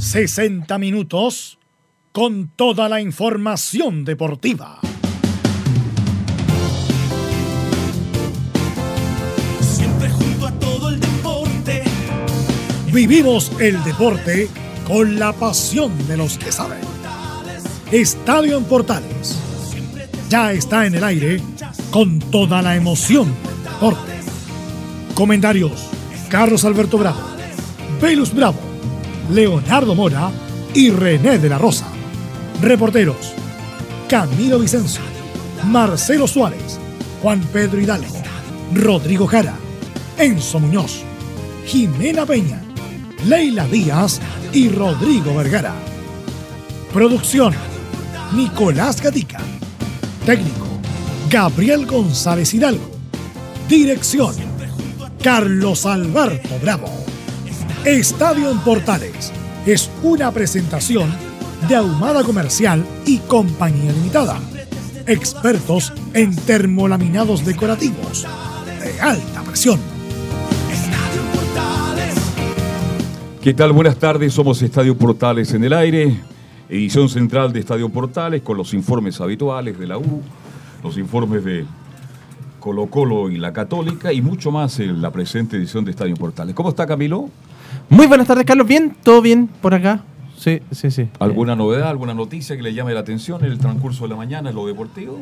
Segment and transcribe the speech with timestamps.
[0.00, 1.58] 60 minutos
[2.10, 4.80] con toda la información deportiva.
[9.60, 11.82] Siempre junto a todo el deporte.
[12.90, 14.48] Vivimos el deporte
[14.88, 16.80] con la pasión de los que saben.
[17.92, 19.38] Estadio en Portales.
[20.30, 21.42] Ya está en el aire
[21.90, 24.12] con toda la emoción del deporte.
[25.14, 25.90] Comentarios:
[26.30, 27.20] Carlos Alberto Bravo,
[28.00, 28.69] Velus Bravo,
[29.32, 30.30] Leonardo Mora
[30.74, 31.86] y René de la Rosa.
[32.60, 33.32] Reporteros:
[34.08, 35.02] Camilo Vicencio,
[35.64, 36.78] Marcelo Suárez,
[37.22, 38.14] Juan Pedro Hidalgo,
[38.74, 39.54] Rodrigo Jara,
[40.18, 41.02] Enzo Muñoz,
[41.66, 42.60] Jimena Peña,
[43.26, 44.20] Leila Díaz
[44.52, 45.74] y Rodrigo Vergara.
[46.92, 47.54] Producción:
[48.34, 49.38] Nicolás Gatica.
[50.26, 50.66] Técnico:
[51.30, 52.90] Gabriel González Hidalgo.
[53.68, 54.34] Dirección:
[55.22, 56.99] Carlos Alberto Bravo.
[57.84, 59.32] Estadio en Portales
[59.64, 61.10] es una presentación
[61.66, 64.38] de Ahumada Comercial y Compañía Limitada.
[65.06, 68.26] Expertos en termolaminados decorativos
[68.84, 69.80] de alta presión.
[73.40, 73.72] ¿Qué tal?
[73.72, 76.20] Buenas tardes, somos Estadio Portales en el aire,
[76.68, 80.20] edición central de Estadio Portales con los informes habituales de la U,
[80.84, 81.64] los informes de
[82.58, 86.54] Colo Colo y la Católica y mucho más en la presente edición de Estadio Portales.
[86.54, 87.30] ¿Cómo está Camilo?
[87.88, 88.66] Muy buenas tardes, Carlos.
[88.66, 88.94] ¿Bien?
[89.02, 90.00] ¿Todo bien por acá?
[90.36, 91.08] Sí, sí, sí.
[91.18, 94.50] ¿Alguna novedad, alguna noticia que le llame la atención en el transcurso de la mañana
[94.50, 95.20] en lo deportivo?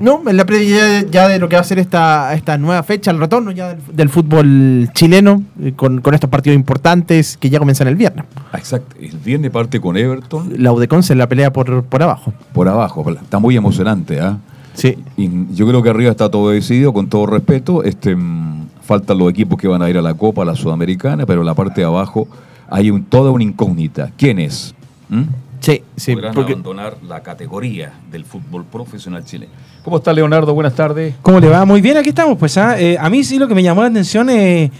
[0.00, 3.10] No, en la previa ya de lo que va a ser esta, esta nueva fecha,
[3.10, 7.58] el retorno ya del, del fútbol chileno, eh, con, con estos partidos importantes que ya
[7.58, 8.24] comienzan el viernes.
[8.50, 12.32] Ah, Exacto, el viernes parte con Everton La Udeconce la pelea por, por abajo.
[12.54, 14.38] por abajo, está muy emocionante, ¿ah?
[14.72, 14.96] Sí.
[15.18, 17.84] Y yo creo que arriba está todo decidido, con todo respeto.
[17.84, 18.59] Este, mm,
[18.90, 21.46] faltan los equipos que van a ir a la Copa, a la Sudamericana, pero en
[21.46, 22.26] la parte de abajo
[22.68, 24.10] hay un, toda una incógnita.
[24.16, 24.74] ¿Quién es?
[25.08, 25.22] ¿Mm?
[25.60, 26.14] Sí, sí.
[26.14, 29.52] Podrán porque- abandonar la categoría del fútbol profesional chileno.
[29.84, 30.54] ¿Cómo está Leonardo?
[30.54, 31.14] Buenas tardes.
[31.22, 31.64] ¿Cómo le va?
[31.64, 32.36] Muy bien, aquí estamos.
[32.36, 34.72] Pues ah, eh, a mí sí lo que me llamó la atención eh,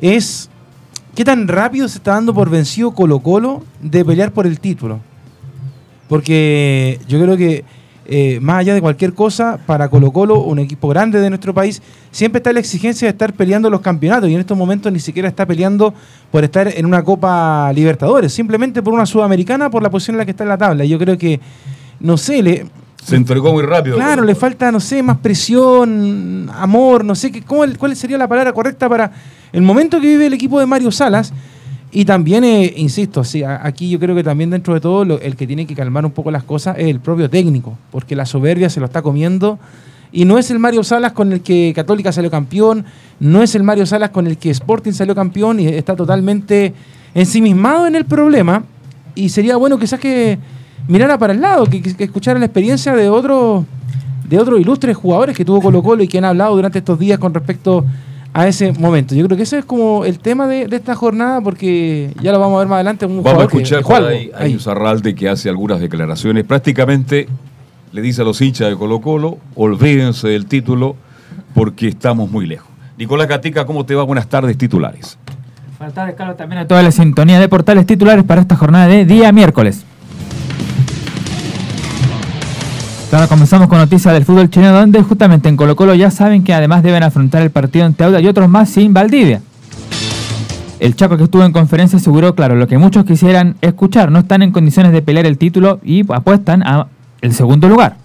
[0.00, 0.50] es
[1.14, 4.98] qué tan rápido se está dando por vencido Colo Colo de pelear por el título.
[6.08, 7.64] Porque yo creo que
[8.14, 11.80] eh, más allá de cualquier cosa, para Colo Colo, un equipo grande de nuestro país,
[12.10, 15.28] siempre está la exigencia de estar peleando los campeonatos y en estos momentos ni siquiera
[15.28, 15.94] está peleando
[16.30, 20.24] por estar en una Copa Libertadores, simplemente por una Sudamericana, por la posición en la
[20.26, 20.84] que está en la tabla.
[20.84, 21.40] Yo creo que,
[22.00, 22.66] no sé, le,
[23.02, 23.96] Se entregó muy rápido.
[23.96, 28.28] Claro, le falta, no sé, más presión, amor, no sé, qué, cómo, cuál sería la
[28.28, 29.10] palabra correcta para
[29.54, 31.32] el momento que vive el equipo de Mario Salas.
[31.94, 35.36] Y también, eh, insisto, sí, aquí yo creo que también dentro de todo lo- el
[35.36, 38.70] que tiene que calmar un poco las cosas es el propio técnico, porque la soberbia
[38.70, 39.58] se lo está comiendo.
[40.10, 42.84] Y no es el Mario Salas con el que Católica salió campeón,
[43.20, 46.72] no es el Mario Salas con el que Sporting salió campeón y está totalmente
[47.14, 48.64] ensimismado en el problema.
[49.14, 50.38] Y sería bueno quizás que
[50.88, 53.64] mirara para el lado, que, que- que escuchara la experiencia de otros
[54.28, 57.18] de otros ilustres jugadores que tuvo Colo Colo y que han hablado durante estos días
[57.18, 57.84] con respecto
[58.34, 59.14] a ese momento.
[59.14, 62.40] Yo creo que ese es como el tema de, de esta jornada porque ya lo
[62.40, 63.06] vamos a ver más adelante.
[63.06, 64.54] Un Vamos a que escuchar algo ahí a ahí.
[64.54, 66.44] Izarralde que hace algunas declaraciones.
[66.44, 67.28] Prácticamente
[67.92, 70.96] le dice a los hinchas de Colo Colo, olvídense del título
[71.54, 72.68] porque estamos muy lejos.
[72.96, 74.02] Nicolás Gatica, ¿cómo te va?
[74.04, 75.18] Buenas tardes, titulares.
[75.78, 79.04] Buenas tardes, Carlos, también a toda la sintonía de portales titulares para esta jornada de
[79.04, 79.84] día miércoles.
[83.12, 86.54] Ahora comenzamos con noticias del fútbol chileno, donde justamente en Colo Colo ya saben que
[86.54, 89.42] además deben afrontar el partido en Teuda y otros más sin Valdivia.
[90.80, 94.40] El Chaco que estuvo en conferencia aseguró, claro, lo que muchos quisieran escuchar, no están
[94.40, 96.86] en condiciones de pelear el título y apuestan a
[97.20, 97.96] el segundo lugar.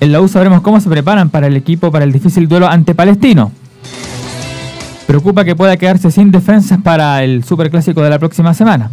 [0.00, 2.94] En la U sabremos cómo se preparan para el equipo para el difícil duelo ante
[2.94, 3.52] Palestino.
[5.06, 8.90] Preocupa que pueda quedarse sin defensas para el superclásico de la próxima semana.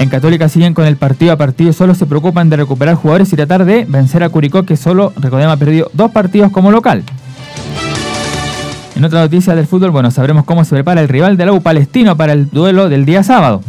[0.00, 3.36] En Católica siguen con el partido a partido, solo se preocupan de recuperar jugadores y
[3.36, 7.04] tratar de vencer a Curicó, que solo, recordemos, ha perdido dos partidos como local.
[8.96, 11.60] En otra noticia del fútbol, bueno, sabremos cómo se prepara el rival de la U
[11.60, 13.60] Palestino para el duelo del día sábado.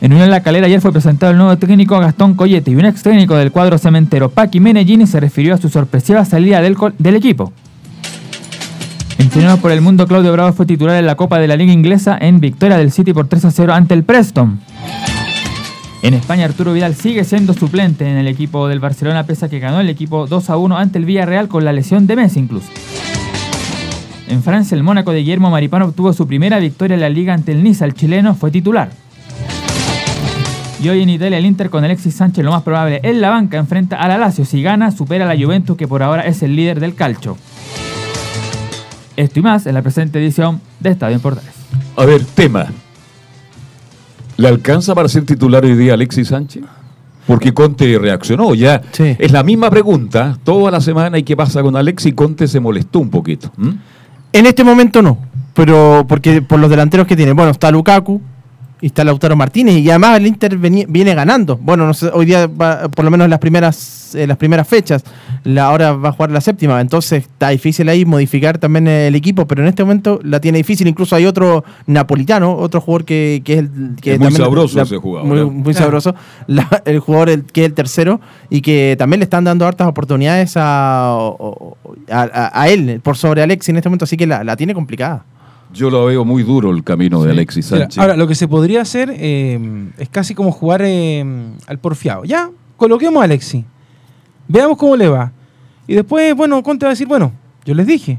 [0.00, 3.02] En Unión La Calera ayer fue presentado el nuevo técnico Gastón Coyete y un ex
[3.02, 7.52] técnico del cuadro cementero, Paqui Menellini, se refirió a su sorpresiva salida del, del equipo.
[9.20, 12.16] Entrenado por el mundo, Claudio Bravo fue titular en la Copa de la Liga Inglesa
[12.18, 14.58] en victoria del City por 3 a 0 ante el Preston.
[16.00, 19.58] En España, Arturo Vidal sigue siendo suplente en el equipo del Barcelona, pese a que
[19.58, 22.68] ganó el equipo 2 a 1 ante el Villarreal con la lesión de Messi incluso.
[24.26, 27.52] En Francia, el Mónaco de Guillermo Maripano obtuvo su primera victoria en la liga ante
[27.52, 27.84] el Niza.
[27.84, 28.88] El chileno fue titular.
[30.82, 33.58] Y hoy en Italia, el Inter con Alexis Sánchez, lo más probable en la banca,
[33.58, 34.46] enfrenta a la Lazio.
[34.46, 37.36] Si gana, supera a la Juventus, que por ahora es el líder del calcio.
[39.16, 41.52] Esto y más en la presente edición de Estadio en Portales.
[41.96, 42.66] A ver, tema.
[44.36, 46.62] ¿Le alcanza para ser titular hoy día Alexis Sánchez?
[47.26, 48.80] Porque Conte reaccionó ya.
[48.92, 49.16] Sí.
[49.18, 52.14] Es la misma pregunta toda la semana y qué pasa con Alexis.
[52.14, 53.52] Conte se molestó un poquito.
[54.32, 55.18] En este momento no,
[55.54, 57.32] pero porque por los delanteros que tiene.
[57.32, 58.20] Bueno, está Lukaku
[58.80, 61.56] y está Lautaro Martínez y además el Inter viene ganando.
[61.56, 64.66] Bueno, no sé, hoy día va- por lo menos en las primeras eh, las primeras
[64.66, 65.04] fechas,
[65.44, 69.46] la, ahora va a jugar la séptima, entonces está difícil ahí modificar también el equipo,
[69.46, 70.88] pero en este momento la tiene difícil.
[70.88, 74.80] Incluso hay otro napolitano, otro jugador que, que es el que Es muy también sabroso
[74.82, 75.44] ese jugador, Muy, ¿eh?
[75.44, 75.78] muy Claro.
[76.00, 76.14] sabroso.
[76.48, 79.86] La- el jugador el- que es el tercero y que también le están dando hartas
[79.86, 84.74] oportunidades a- a él por sobre Alexis en este momento, así que la, la tiene
[84.74, 85.24] complicada.
[85.72, 87.98] Yo lo veo muy duro el camino de Alexis Mira, Sánchez.
[87.98, 89.58] ahora, lo que se podría hacer eh,
[89.98, 91.24] es casi como jugar eh,
[91.66, 92.24] al porfiado.
[92.24, 93.64] Ya, coloquemos a Alexi.
[94.48, 95.32] Veamos cómo le va.
[95.86, 97.32] Y después, bueno, Conte va a decir, bueno,
[97.64, 98.18] yo les dije,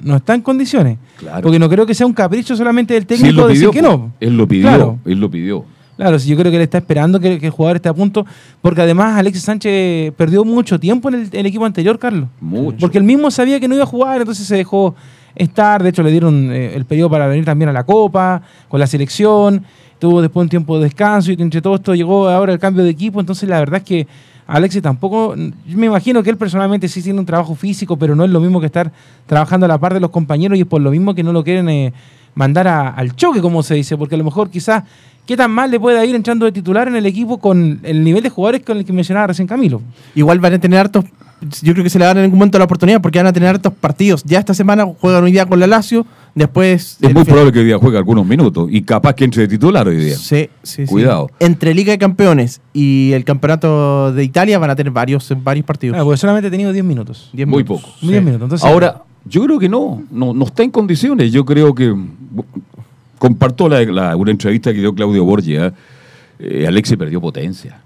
[0.00, 0.98] no está en condiciones.
[1.18, 1.42] Claro.
[1.42, 3.48] Porque no creo que sea un capricho solamente del técnico pidió.
[3.48, 4.12] decir que no.
[4.20, 4.68] Él lo pidió.
[4.68, 4.98] Claro.
[5.04, 5.64] Él lo pidió.
[5.96, 8.26] Claro, sí, yo creo que él está esperando que, que el jugador esté a punto,
[8.60, 12.28] porque además Alexis Sánchez perdió mucho tiempo en el, el equipo anterior, Carlos.
[12.40, 12.78] Mucho.
[12.78, 14.96] Porque él mismo sabía que no iba a jugar, entonces se dejó
[15.36, 15.82] estar.
[15.82, 18.86] De hecho, le dieron eh, el periodo para venir también a la Copa, con la
[18.86, 19.64] selección.
[19.98, 22.90] Tuvo después un tiempo de descanso y entre todo esto llegó ahora el cambio de
[22.90, 23.20] equipo.
[23.20, 24.06] Entonces, la verdad es que
[24.46, 25.34] Alexis tampoco.
[25.36, 28.40] Yo me imagino que él personalmente sí tiene un trabajo físico, pero no es lo
[28.40, 28.92] mismo que estar
[29.26, 31.42] trabajando a la par de los compañeros y es por lo mismo que no lo
[31.44, 31.92] quieren eh,
[32.34, 34.84] mandar al choque, como se dice, porque a lo mejor quizás.
[35.26, 38.22] ¿Qué tan mal le puede ir entrando de titular en el equipo con el nivel
[38.22, 39.80] de jugadores con el que mencionaba recién Camilo?
[40.14, 41.06] Igual van a tener hartos,
[41.62, 43.48] yo creo que se le dan en algún momento la oportunidad porque van a tener
[43.48, 44.22] hartos partidos.
[44.24, 46.98] Ya esta semana juegan hoy día con la Lazio, después...
[47.00, 49.86] Es muy probable que hoy día juegue algunos minutos y capaz que entre de titular
[49.88, 50.16] hoy día.
[50.16, 50.86] Sí, sí, sí.
[50.86, 51.30] Cuidado.
[51.40, 55.96] Entre Liga de Campeones y el Campeonato de Italia van a tener varios, varios partidos.
[55.98, 57.30] Ah, porque solamente ha tenido 10 minutos.
[57.32, 57.82] Diez Muy minutos.
[57.82, 57.96] poco.
[58.06, 58.44] 10 minutos.
[58.46, 61.32] Entonces, Ahora, yo creo que no, no, no está en condiciones.
[61.32, 61.94] Yo creo que
[63.18, 65.72] comparto la, la- una entrevista que dio Claudio Borgia.
[66.38, 67.80] Eh, Alexis perdió potencia.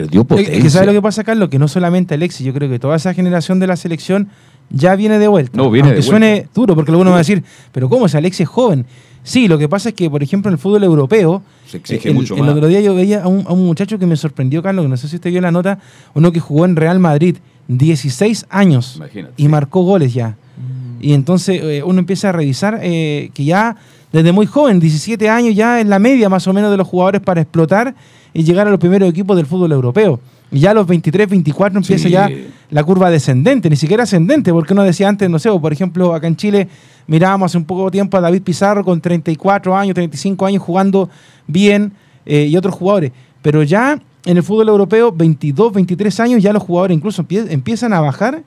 [0.00, 0.54] Perdió potencia.
[0.54, 1.48] es que ¿sabes lo que pasa, Carlos?
[1.48, 4.28] Que no solamente Alexis, yo creo que toda esa generación de la selección
[4.70, 5.56] ya viene de vuelta.
[5.56, 6.50] No, viene Aunque de suene vuelta.
[6.54, 8.84] duro, porque algunos van a decir, pero ¿cómo es Alexis es joven?
[9.22, 12.14] Sí, lo que pasa es que, por ejemplo, en el fútbol europeo, Se exige el,
[12.14, 12.50] mucho el más.
[12.54, 14.96] otro día yo veía a un, a un muchacho que me sorprendió, Carlos, que no
[14.96, 15.78] sé si usted vio la nota,
[16.14, 17.36] uno que jugó en Real Madrid,
[17.68, 19.48] 16 años, Imagínate, y sí.
[19.48, 20.36] marcó goles ya.
[21.00, 23.76] Y entonces eh, uno empieza a revisar eh, que ya
[24.12, 27.20] desde muy joven, 17 años, ya es la media más o menos de los jugadores
[27.20, 27.94] para explotar
[28.32, 30.20] y llegar a los primeros equipos del fútbol europeo.
[30.50, 32.10] Y ya a los 23, 24 empieza Sí.
[32.10, 32.30] ya
[32.70, 36.26] la curva descendente, ni siquiera ascendente, porque uno decía antes, no sé, por ejemplo, acá
[36.28, 36.68] en Chile
[37.08, 41.08] mirábamos hace un poco tiempo a David Pizarro con 34 años, 35 años jugando
[41.46, 41.92] bien
[42.24, 43.12] eh, y otros jugadores.
[43.42, 47.92] Pero ya en el fútbol europeo, 22, 23 años, ya los jugadores incluso empie- empiezan
[47.92, 48.42] a bajar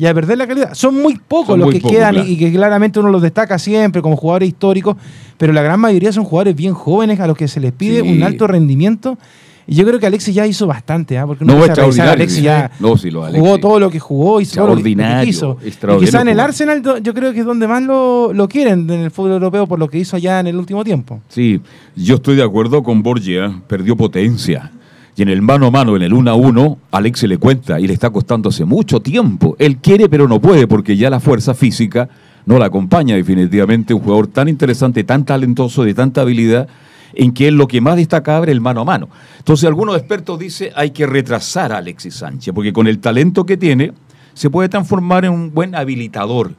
[0.00, 0.72] y a perder la calidad.
[0.74, 2.30] Son muy pocos Son los muy que quedan y- claro.
[2.30, 4.96] y que claramente uno los destaca siempre como jugadores históricos,
[5.36, 8.08] pero la gran mayoría son jugadores bien jóvenes a los que se les pide Sí.
[8.08, 9.18] un alto rendimiento.
[9.66, 11.26] Y yo creo que Alexis ya hizo bastante, ¿ah?
[11.26, 12.12] porque uno No, revisar, extraordinario.
[12.14, 13.40] Alexis ya No, sí, lo Alexis.
[13.40, 15.58] jugó todo lo que jugó, hizo todo lo que- quiso.
[15.62, 16.40] Y quizá en el.
[16.40, 19.78] Arsenal yo creo que es donde más lo, lo quieren en el fútbol europeo por
[19.78, 21.20] lo que hizo allá en el último tiempo.
[21.28, 21.60] Sí,
[21.94, 24.72] yo estoy de acuerdo con Borgia, perdió potencia.
[25.16, 27.80] Y en el mano a mano, en el 1 a 1, Alex se le cuenta
[27.80, 29.56] y le está costando hace mucho tiempo.
[29.58, 32.08] Él quiere, pero no puede, porque ya la fuerza física
[32.46, 33.92] no la acompaña definitivamente.
[33.92, 36.68] Un jugador tan interesante, tan talentoso, de tanta habilidad,
[37.14, 39.08] en que él lo que más destacaba era el mano a mano.
[39.38, 43.56] Entonces, algunos expertos dicen hay que retrasar a Alexis Sánchez, porque con el talento que
[43.56, 43.92] tiene,
[44.34, 46.54] se puede transformar en un buen habilitador.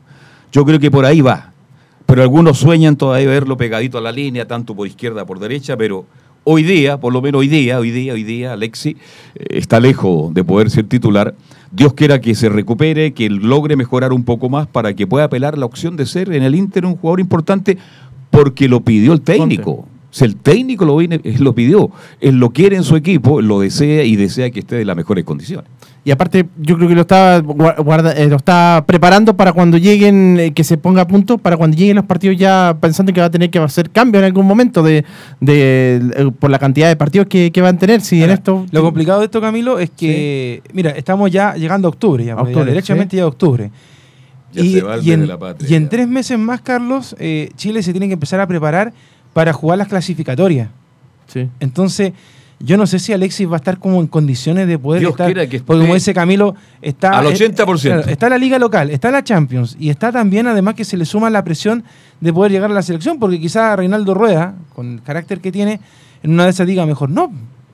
[0.51, 1.51] Yo creo que por ahí va.
[2.05, 5.77] Pero algunos sueñan todavía verlo pegadito a la línea, tanto por izquierda como por derecha,
[5.77, 6.05] pero
[6.43, 8.97] hoy día, por lo menos hoy día, hoy día, hoy día, Alexi
[9.35, 11.35] eh, está lejos de poder ser titular.
[11.71, 15.57] Dios quiera que se recupere, que logre mejorar un poco más para que pueda apelar
[15.57, 17.77] la opción de ser en el Inter un jugador importante
[18.29, 19.87] porque lo pidió el técnico.
[20.11, 21.89] Si el técnico lo, viene- él lo pidió,
[22.19, 25.23] él lo quiere en su equipo, lo desea y desea que esté en las mejores
[25.23, 25.69] condiciones.
[26.03, 29.77] Y aparte, yo creo que lo está, gua- guarda- eh, lo está preparando para cuando
[29.77, 33.21] lleguen, eh, que se ponga a punto, para cuando lleguen los partidos ya pensando que
[33.21, 35.05] va a tener que hacer cambio en algún momento de,
[35.39, 38.01] de- eh, por la cantidad de partidos que, que van a tener.
[38.01, 38.65] Si en Ahora, esto.
[38.71, 42.55] Lo complicado de esto, Camilo, es que, mira, estamos ya llegando a octubre, ya, Octubre,
[42.55, 43.71] ya derechamente ya a octubre.
[44.53, 45.89] Ya se va el y en, de la patria, y en ya.
[45.89, 48.91] tres meses más, Carlos, eh, Chile se tiene que empezar a preparar
[49.33, 50.69] para jugar las clasificatorias.
[51.27, 51.49] Sí.
[51.59, 52.13] Entonces,
[52.63, 55.25] yo no sé si Alexis va a estar como en condiciones de poder Dios estar.
[55.27, 57.17] quiera que porque como dice Camilo, está.
[57.17, 57.81] al eh, 80%.
[57.81, 61.05] claro, está la liga local, está la Champions y está también, además, que se le
[61.05, 61.83] suma la presión
[62.19, 65.79] de poder llegar a la selección, porque quizá Reinaldo Rueda, con el carácter que tiene,
[66.23, 67.31] en una de esas diga mejor no.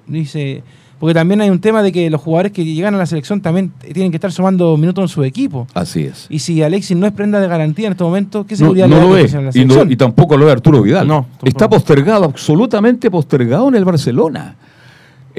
[0.07, 0.63] Dice,
[0.99, 3.71] porque también hay un tema de que los jugadores que llegan a la selección también
[3.93, 5.67] tienen que estar sumando minutos en su equipo.
[5.73, 6.25] Así es.
[6.29, 9.01] Y si Alexis no es prenda de garantía en este momento, ¿qué seguridad no le
[9.01, 9.33] da lo que es.
[9.33, 9.91] en la Y, no- selección?
[9.91, 11.07] y tampoco lo es Arturo Vidal.
[11.07, 11.47] No, tampoco.
[11.47, 14.55] Está postergado, absolutamente postergado en el Barcelona.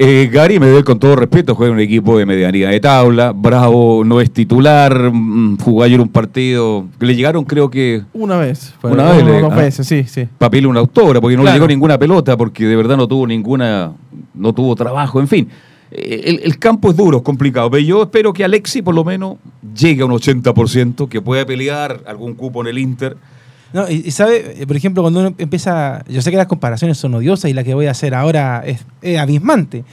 [0.01, 3.33] Eh, Gary Medel, con todo respeto, juega en un equipo de medianía de tabla.
[3.35, 5.11] Bravo no es titular.
[5.11, 6.85] mm, Jugó ayer un partido.
[7.01, 8.73] Le llegaron, creo que, Una vez.
[8.79, 9.55] fue- Una vez dos ah.
[9.57, 10.25] veces, sí, sí.
[10.37, 11.53] papel un autógrafo, porque no Claro.
[11.55, 13.91] le llegó ninguna pelota, porque de verdad no tuvo ninguna.
[14.33, 15.49] No tuvo trabajo, en fin.
[15.91, 17.69] Eh, El, el campo es duro, es complicado.
[17.69, 19.35] Pero yo espero que Alexi, por lo menos,
[19.75, 23.17] llegue a un 80%, que pueda pelear algún cupo en el Inter.
[23.73, 26.97] No, y, y sabe, eh, por ejemplo, cuando uno empieza, yo sé que las comparaciones
[26.97, 29.83] son odiosas y la que voy a hacer ahora es, es abismante,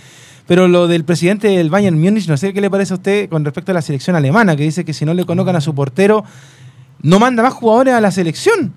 [0.47, 3.45] pero lo del presidente del Bayern Múnich, no sé qué le parece a usted con
[3.45, 6.25] respecto a la selección alemana, que dice que si no le colocan a su portero,
[7.02, 8.73] no manda más jugadores a la selección.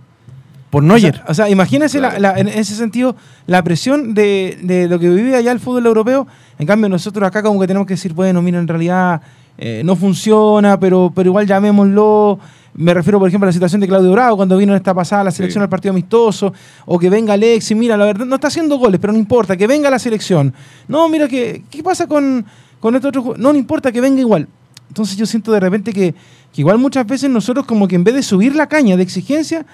[0.69, 1.15] Por O Neuer.
[1.15, 3.15] sea, o sea, imagínense la- la- en ese sentido
[3.47, 6.27] la presión de, de lo que vive allá el fútbol europeo.
[6.59, 9.21] En cambio, nosotros acá como que tenemos que decir, bueno, mira, en realidad
[9.61, 12.39] eh, no funciona, pero, pero igual llamémoslo.
[12.75, 15.25] Me refiero, por ejemplo, a la situación de Claudio Bravo cuando vino en esta pasada
[15.25, 15.63] la selección Sí.
[15.63, 16.53] al partido amistoso,
[16.85, 19.67] o que venga Alexis, mira, la verdad, no está haciendo goles, pero no importa, que
[19.67, 20.53] venga la selección.
[20.87, 22.45] No, mira, que, ¿qué pasa con,
[22.79, 23.33] con este otro?
[23.37, 24.47] No, no importa, que venga igual.
[24.87, 26.13] Entonces yo siento de repente que,
[26.53, 29.65] que igual muchas veces nosotros como que en vez de subir la caña de exigencia,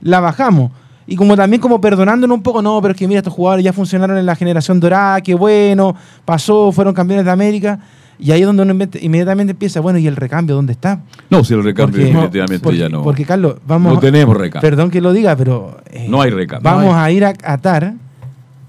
[0.00, 0.70] la bajamos.
[1.06, 3.72] Y como también como perdonándonos un poco, no, pero es que mira, estos jugadores ya
[3.72, 7.80] funcionaron en la generación dorada, qué bueno, pasó, fueron campeones de América.
[8.18, 11.00] Y ahí es donde uno inmediat- inmediatamente empieza, bueno, ¿y el recambio dónde está?
[11.30, 13.02] No, si el recambio Porque- definitivamente porque, ya no.
[13.02, 13.94] Porque, Carlos, vamos...
[13.94, 14.68] no tenemos recambio.
[14.68, 15.78] Perdón que lo diga, pero...
[15.90, 16.70] eh, No hay recambio.
[16.70, 17.94] Vamos No a ir a atar,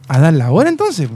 [0.08, 1.08] a dar la hora entonces.
[1.08, 1.16] po.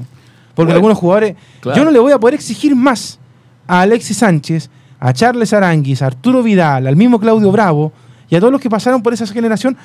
[0.54, 1.36] Porque Bueno, algunos jugadores...
[1.62, 1.78] claro.
[1.80, 3.20] Yo no le voy a poder exigir más
[3.68, 4.70] a Alexis Sánchez,
[5.00, 7.92] a Charles Aranguis, a Arturo Vidal, al mismo Claudio Bravo
[8.30, 9.78] y a todos los que pasaron por esa generación,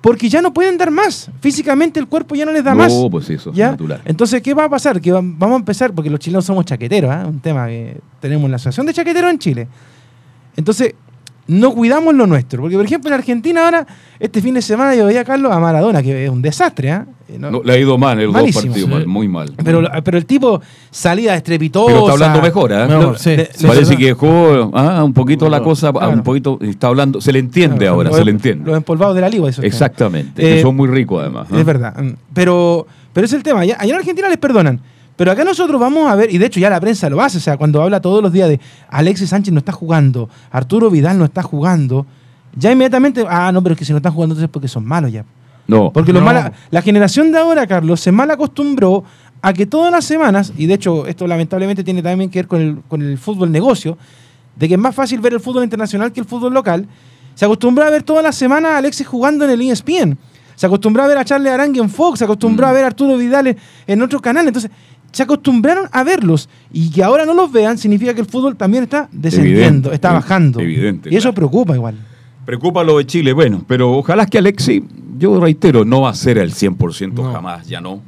[0.00, 1.30] porque ya no pueden dar más.
[1.40, 2.92] Físicamente el cuerpo ya no les da No, más.
[3.10, 3.70] pues eso es ¿Ya?
[3.72, 4.00] natural.
[4.04, 5.00] Entonces, ¿qué va a pasar?
[5.00, 7.24] Que va- vamos a empezar, porque los chilenos somos chaqueteros, ¿ah?
[7.26, 9.68] un tema que tenemos en la Asociación de Chaqueteros en Chile.
[10.56, 10.94] Entonces,
[11.48, 12.60] no cuidamos lo nuestro.
[12.62, 13.86] Porque, por ejemplo, en Argentina ahora,
[14.20, 17.06] este fin de semana yo veía a Carlos a Maradona, que es un desastre, ¿ah?
[17.28, 19.52] Eh, no- No, le ha ido mal en los dos partidos, mal, muy mal.
[19.62, 21.86] pero, pero el tipo salida estrepitosa.
[21.86, 23.36] Pero está hablando mejor, sí,
[23.66, 23.96] Parece sí.
[23.96, 26.12] que dejó ah, un poquito la cosa, ah, Claro.
[26.12, 28.64] un poquito, está hablando, se le entiende Claro, ahora, los- se le entiende.
[28.66, 29.62] Los empolvados de la liga, eso.
[29.62, 31.48] Exactamente, Eh, que son muy ricos además.
[31.54, 31.94] Es verdad.
[32.32, 33.60] Pero, pero es el tema.
[33.60, 34.80] Allá en Argentina les perdonan.
[35.18, 37.40] Pero acá nosotros vamos a ver, y de hecho ya la prensa lo hace, o
[37.40, 41.24] sea, cuando habla todos los días de Alexis Sánchez no está jugando, Arturo Vidal no
[41.24, 42.06] está jugando,
[42.56, 44.84] ya inmediatamente, ah, no, pero es que si no están jugando entonces es porque son
[44.86, 45.24] malos ya.
[45.66, 46.26] No, Porque los No.
[46.26, 49.02] mala- la generación de ahora, Carlos, se mal acostumbró
[49.42, 52.60] a que todas las semanas, y de hecho esto lamentablemente tiene también que ver con
[52.60, 53.98] el, con el fútbol negocio,
[54.56, 56.86] de que es más fácil ver el fútbol internacional que el fútbol local,
[57.34, 60.16] se acostumbró a ver todas las semanas a Alexis jugando en el ESPN,
[60.56, 62.70] se acostumbró a ver a Charles Arangue en Fox, se acostumbró Mm.
[62.70, 63.56] a ver a Arturo Vidal en,
[63.86, 64.70] en otro canal, entonces
[65.12, 68.84] se acostumbraron a verlos y que ahora no los vean significa que el fútbol también
[68.84, 70.60] está descendiendo, Evidente, está evi- bajando.
[70.60, 71.34] evidente, y eso claro.
[71.34, 71.96] preocupa igual.
[72.44, 74.84] preocupa lo de Chile, bueno, pero ojalá que Alexi,
[75.18, 77.32] yo reitero, no va a ser el 100% No.
[77.32, 78.00] jamás, ya no.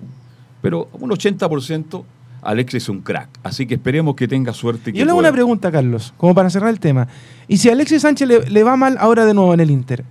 [0.62, 2.04] Pero un 80%,
[2.42, 3.28] Alexi es un crack.
[3.42, 4.90] Así que esperemos que tenga suerte.
[4.90, 5.28] y Yo le hago pueda.
[5.30, 7.09] una pregunta, Carlos, como para cerrar el tema.
[7.49, 10.04] Y si a Alexis Sánchez le, le va mal ahora de nuevo en el Inter,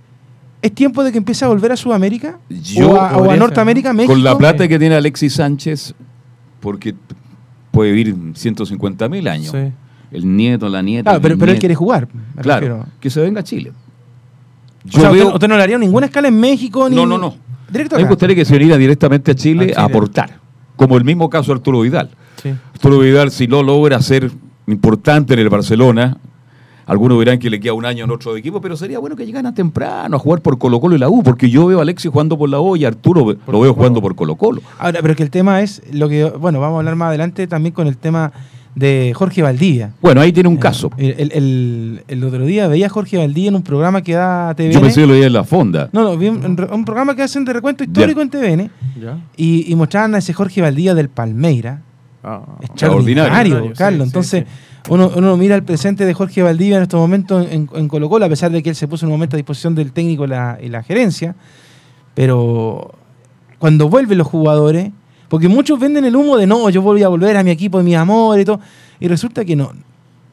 [0.62, 2.38] ¿es tiempo de que empiece a volver a Sudamérica?
[2.48, 4.12] Yo, o a, o a Norteamérica, México?
[4.12, 5.94] Con la plata que tiene Alexis Sánchez,
[6.60, 6.94] porque
[7.70, 9.50] puede vivir 150 mil años.
[9.52, 9.72] Sí.
[10.12, 11.10] El nieto, la nieta.
[11.10, 12.08] Claro, pero, pero él quiere jugar.
[12.40, 12.86] Claro, refiero.
[13.00, 13.70] que se venga a Chile.
[13.70, 16.96] O Yo sea, veo- usted, usted no le haría ninguna escala en México ni.
[16.96, 17.36] No, no, no.
[17.70, 18.14] Directo A mí me acá.
[18.14, 19.74] gustaría que se viniera directamente a Chile A Chile.
[19.76, 20.40] a aportar.
[20.74, 22.10] Como el mismo caso de Arturo Vidal.
[22.42, 22.52] Sí.
[22.74, 24.30] Arturo Vidal, si no logra ser
[24.66, 26.16] importante en el Barcelona,
[26.90, 29.54] algunos dirán que le queda un año en otro equipo, pero sería bueno que llegaran
[29.54, 32.36] temprano a jugar por Colo Colo y la U, porque yo veo a Alexis jugando
[32.36, 34.60] por la U y a Arturo lo veo jugando por Colo Colo.
[34.78, 36.24] Ahora, pero que el tema es lo que.
[36.24, 38.32] Bueno, vamos a hablar más adelante también con el tema
[38.74, 39.92] de Jorge Valdivia.
[40.00, 40.90] Bueno, ahí tiene un caso.
[40.96, 44.54] El, el- el- el otro día veía a Jorge Valdivia en un programa que da
[44.54, 44.72] TVN.
[44.72, 45.88] Yo pensé que lo veía en la fonda.
[45.92, 48.22] No, no, vi un, un programa que hacen de recuento histórico Ya.
[48.22, 48.70] en TVN.
[49.02, 49.18] ¿Ya?
[49.36, 51.82] Y, y mostraban a ese Jorge Valdivia del Palmeira.
[52.22, 54.02] Ah, Extraordinario, Extraordinario, Carlos.
[54.04, 54.69] sí, Entonces, sí.
[54.88, 58.24] Uno, uno mira el presente de Jorge Valdivia en estos momentos en, en Colo Colo,
[58.24, 60.28] a pesar de que él se puso en un momento a disposición del técnico y
[60.28, 61.34] la, gerencia.
[62.14, 62.92] Pero
[63.58, 64.90] cuando vuelven los jugadores,
[65.28, 67.84] porque muchos venden el humo de no, yo voy a volver a mi equipo de
[67.84, 68.60] mi amor y todo,
[68.98, 69.72] y resulta que no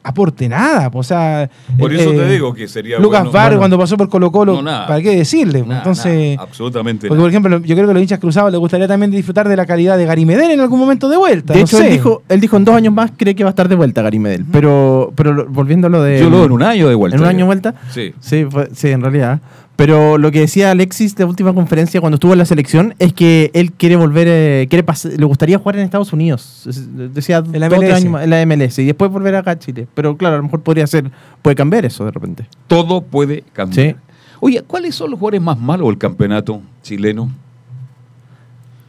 [0.08, 0.90] aporte nada.
[0.92, 1.48] O sea,
[1.78, 4.32] Por eh, eso te digo que sería Lucas bueno- Vargas bueno, cuando pasó por Colo
[4.32, 4.86] Colo, No, nada.
[4.86, 5.62] ¿para qué decirle?
[5.62, 7.24] nada, Entonces, nada, absolutamente porque nada.
[7.24, 9.66] por ejemplo, yo creo que a los hinchas cruzados les gustaría también disfrutar de la
[9.66, 11.52] calidad de Gary Medel en algún momento de vuelta.
[11.52, 11.86] De no hecho, sé.
[11.86, 14.02] él dijo, él dijo en dos años más cree que va a estar de vuelta
[14.02, 14.44] Gary Medel.
[14.50, 16.20] Pero, pero volviendo a lo de.
[16.20, 17.16] Yo lo en un año de vuelta.
[17.16, 17.74] ¿En un año de vuelta?
[17.90, 18.12] Sí.
[18.20, 19.40] Sí, fue- sí, en realidad.
[19.78, 23.52] Pero lo que decía Alexis de última conferencia cuando estuvo en la selección es que
[23.54, 24.84] él quiere volver, eh, quiere
[25.16, 26.68] le gustaría jugar en Estados Unidos.
[27.14, 27.92] Decía En la MLS.
[27.92, 29.86] años en la MLS y después volver acá a Chile.
[29.94, 32.48] Pero claro, a lo mejor podría ser, puede cambiar eso de repente.
[32.66, 33.90] Todo puede cambiar.
[33.90, 33.96] Sí.
[34.40, 37.30] Oye, ¿cuáles son los jugadores más malos del campeonato chileno?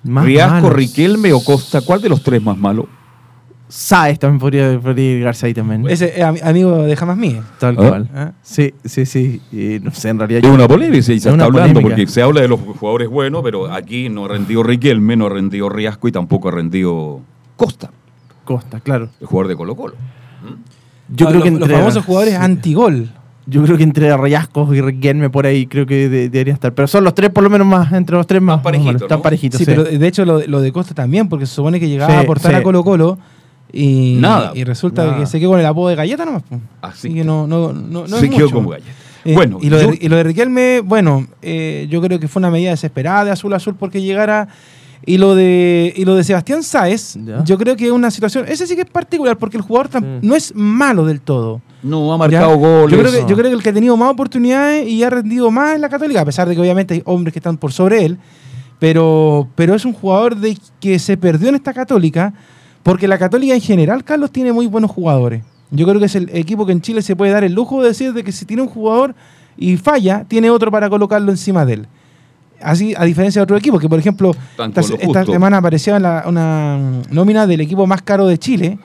[0.01, 0.73] Más ¿Riasco, malos.
[0.73, 1.81] Riquelme o Costa?
[1.81, 2.89] ¿Cuál de los tres más malo?
[3.71, 5.87] Sáez también podría, podría llegarse ahí también.
[5.87, 7.43] Ese es ami- amigo de Jamás Miguel.
[7.59, 7.87] Tal ¿Ah?
[7.87, 8.09] cual.
[8.15, 8.31] ¿Ah?
[8.41, 9.39] Sí, sí, sí.
[9.51, 10.43] Y no sé, en realidad.
[10.43, 11.95] Es una polémica, se Es está una hablando, polémica.
[11.97, 15.29] porque se habla de los jugadores buenos, pero aquí no ha rendido Riquelme, no ha
[15.29, 17.21] rendido Riasco y tampoco ha rendido
[17.55, 17.91] Costa,
[18.43, 19.09] Costa, claro.
[19.21, 19.93] el jugador de Colo Colo.
[21.09, 22.39] Yo Ah, creo que los, entre los famosos jugadores sí.
[22.41, 23.09] antigol.
[23.45, 26.73] Yo creo que entre Rayascos y Riquelme por ahí creo que de- debería estar.
[26.73, 28.57] Pero son los tres por lo menos más, entre los tres más.
[28.57, 29.01] Están parejitos.
[29.01, 29.71] Están parejitos, Sí, sí.
[29.71, 32.21] pero de hecho lo, lo de Costa también, porque se supone que llegaba Sí, a
[32.21, 32.57] aportar sí.
[32.57, 33.17] a Colo Colo
[33.71, 34.51] y, Nada.
[34.55, 35.17] y resulta Nada.
[35.19, 36.43] que se quedó con el apodo de galleta nomás.
[36.43, 36.59] po.
[36.81, 38.55] Así Así que no, no, no, no se es quedó mucho.
[38.55, 38.91] como galleta.
[39.25, 42.39] Eh, bueno, y, lo de, y lo de Riquelme, bueno, eh, yo creo que fue
[42.39, 44.47] una medida desesperada de Azul Azul porque llegara.
[45.05, 47.41] Y lo de y lo de Sebastián Sáez, Ya.
[47.45, 48.45] yo creo que es una situación.
[48.49, 50.05] Ese sí que es particular porque el jugador Sí.
[50.21, 51.61] no es malo del todo.
[51.81, 52.17] no ha ¿ya?
[52.17, 52.97] marcado goles.
[52.97, 55.49] Yo creo, que, yo creo que el que ha tenido más oportunidades y ha rendido
[55.51, 58.03] más en la Católica, a pesar de que obviamente hay hombres que están por sobre
[58.05, 58.17] él,
[58.77, 62.33] pero, pero es un jugador de que se perdió en esta Católica,
[62.89, 65.43] porque la Católica en general, Carlos, tiene muy buenos jugadores.
[65.69, 67.89] Yo creo que es el equipo que en Chile se puede dar el lujo de
[67.89, 69.13] decir de que si tiene un jugador
[69.57, 71.87] y falla, tiene otro para colocarlo encima de él.
[72.59, 76.77] Así, a diferencia de otros equipos, que por ejemplo, esta, esta semana aparecía la- una
[77.09, 78.79] mm, nómina del equipo más caro de Chile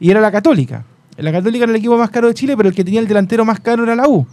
[0.00, 0.84] y era la Católica.
[1.16, 3.44] La Católica era el equipo más caro de Chile, pero el que tenía el delantero
[3.44, 4.26] más caro era la U.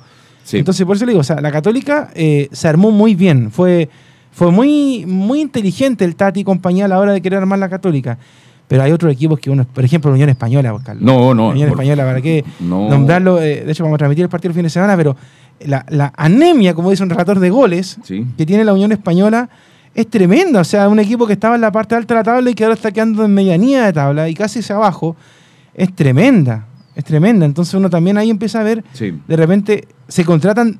[0.43, 0.57] Sí.
[0.57, 3.51] Entonces, por eso le digo, o sea, la Católica eh, se armó muy bien.
[3.51, 3.87] Fue,
[4.31, 7.69] fue muy, muy inteligente el Tati y compañía a la hora de querer armar la
[7.69, 8.17] Católica.
[8.71, 11.03] Pero hay otros equipos que uno, por ejemplo, la Unión Española, Carlos.
[11.03, 11.47] no, no.
[11.47, 12.87] La Unión por- Española, ¿para qué No.
[12.89, 13.41] nombrarlo?
[13.41, 15.13] Eh, de hecho, vamos a transmitir el partido el fin de semana, pero
[15.65, 18.25] la, la anemia, como dice un relator de goles, Sí.
[18.37, 19.49] que tiene la Unión Española
[19.93, 20.61] es tremenda.
[20.61, 22.63] O sea, un equipo que estaba en la parte alta de la tabla y que
[22.63, 25.17] ahora está quedando en medianía de tabla y casi hacia abajo,
[25.73, 26.65] es tremenda.
[26.95, 27.45] Es tremenda.
[27.45, 29.13] Entonces uno también ahí empieza a ver, Sí.
[29.27, 30.79] de repente, se contratan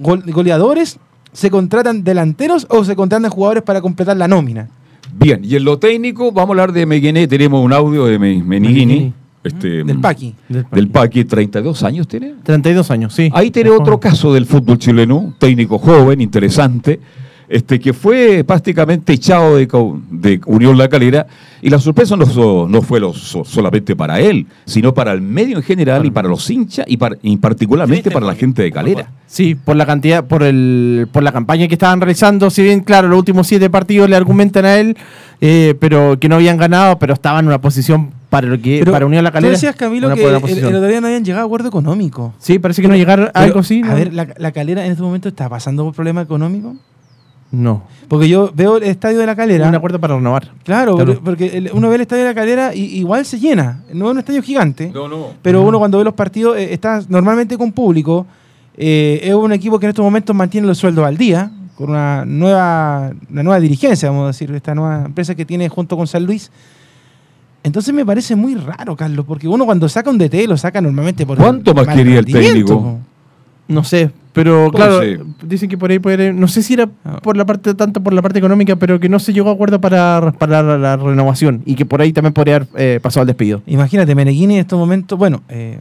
[0.00, 0.98] gol- goleadores,
[1.34, 4.70] se contratan delanteros o se contratan jugadores para completar la nómina.
[5.14, 7.26] Bien, y en lo técnico, vamos a hablar de Meguiné.
[7.28, 9.12] Tenemos un audio de Me- Menigini.
[9.44, 10.34] Este, Del Paqui.
[10.48, 12.34] Del Del Paqui, 32 años tiene.
[12.42, 13.30] 32 años, sí.
[13.32, 13.98] Ahí tiene otro joven.
[14.00, 16.98] caso del fútbol chileno, técnico joven, interesante,
[17.48, 19.66] este, que fue prácticamente echado de,
[20.10, 21.26] de Unión La Calera,
[21.62, 25.20] y la sorpresa no, so- no fue lo- so- solamente para él, sino para el
[25.20, 28.70] medio en general y para los hinchas y, para- y particularmente para la gente de
[28.72, 29.10] Calera.
[29.26, 33.08] Sí, por la cantidad, por el, por la campaña que estaban realizando, si bien, claro,
[33.08, 34.96] los últimos siete partidos le argumentan a él,
[35.40, 38.92] eh, pero que no habían ganado, pero estaban en una posición para lo que Pero
[38.92, 39.50] para Unión La Calera.
[39.52, 40.68] Tú decías, Camilo, que el, posición.
[40.70, 42.34] el otro día no habían llegado a acuerdo económico.
[42.38, 43.82] Sí, parece que no llegaron a algo así.
[43.84, 46.76] A ver, la, la calera en este momento está pasando por problema económico.
[47.50, 47.84] No.
[48.08, 49.68] Porque yo veo el estadio de la calera.
[49.68, 50.52] Un acuerdo para renovar.
[50.64, 53.82] Claro, porque uno ve el estadio de la calera y igual se llena.
[53.92, 54.90] No es un estadio gigante.
[54.92, 55.28] No, no.
[55.42, 58.26] Pero uno cuando ve los partidos eh, está normalmente con público.
[58.76, 62.24] Eh, es un equipo que en estos momentos mantiene los sueldos al día, con una
[62.24, 66.24] nueva, una nueva dirigencia, vamos a decir, esta nueva empresa que tiene junto con San
[66.24, 66.50] Luis.
[67.62, 71.26] Entonces me parece muy raro, Carlos, porque uno cuando saca un DT lo saca normalmente
[71.26, 72.98] por ¿Cuánto más quería el técnico?
[73.66, 77.18] No sé, pero claro, Entonces- dicen que por ahí puede, no sé si era Ah.
[77.22, 79.80] por la parte tanto por la parte económica, pero que no se llegó a acuerdo
[79.80, 83.26] para, para la, la renovación y que por ahí también podría haber eh, pasado al
[83.26, 83.62] despido.
[83.66, 85.78] Imagínate, Meneghini en estos momentos, bueno, eh,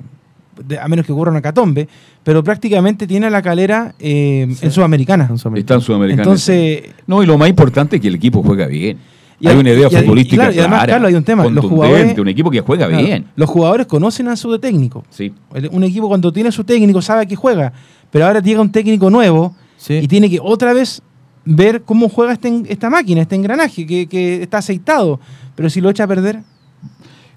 [0.67, 1.87] de- a menos que ocurra una catombe,
[2.23, 5.29] pero prácticamente tiene a la calera eh, en Sudamericana.
[5.55, 6.23] Está en Sudamericana.
[6.23, 8.97] Entonces, No, y lo más importante es que el equipo juega bien.
[9.37, 11.65] Y hay una idea y futbolística claro, y además, clara, Carlos, hay un tema, los
[11.65, 13.25] jugadores- un equipo que juega claro, bien.
[13.35, 15.03] los jugadores conocen a su técnico.
[15.09, 15.33] Sí.
[15.71, 17.73] Un equipo cuando tiene su técnico sabe a qué juega,
[18.11, 19.95] pero ahora llega un técnico nuevo Sí.
[19.95, 21.01] y tiene que otra vez
[21.43, 25.19] ver cómo juega este, esta máquina, este engranaje que, que está aceitado.
[25.55, 26.39] Pero si lo echa a perder,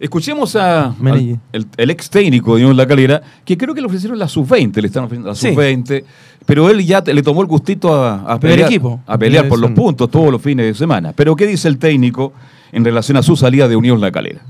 [0.01, 3.89] Escuchemos a, al- el, el ex técnico de Unión La Calera, que creo que le
[3.89, 5.49] ofrecieron la sub-20, le están ofreciendo la Sí.
[5.49, 6.05] sub-20,
[6.47, 9.01] pero él ya te- le tomó el gustito a, pelear, equipo.
[9.09, 11.13] a pelear por los puntos todos los fines de semana.
[11.17, 12.33] Pero ¿qué dice el técnico
[12.71, 14.41] en relación a su salida de Unión La Calera?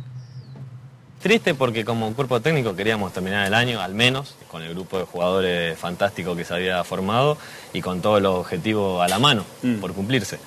[1.22, 5.04] Triste porque como cuerpo técnico queríamos terminar el año, al menos, con el grupo de
[5.04, 7.36] jugadores fantástico que se había formado
[7.72, 9.44] y con todos los objetivos a la mano
[9.80, 10.38] por cumplirse.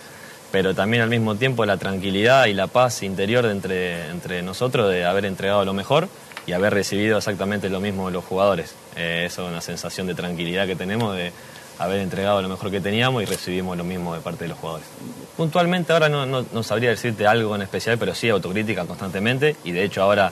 [0.52, 4.90] Pero también al mismo tiempo la tranquilidad y la paz interior de entre, entre nosotros
[4.90, 6.08] de haber entregado lo mejor
[6.48, 8.74] y haber recibido exactamente lo mismo de los jugadores.
[8.96, 11.34] Eh, eso es una sensación de tranquilidad que tenemos de
[11.80, 14.88] haber entregado lo mejor que teníamos y recibimos lo mismo de parte de los jugadores.
[15.36, 19.72] Puntualmente ahora no, no- no sabría decirte algo en especial, pero sí autocrítica constantemente y
[19.72, 20.32] de hecho ahora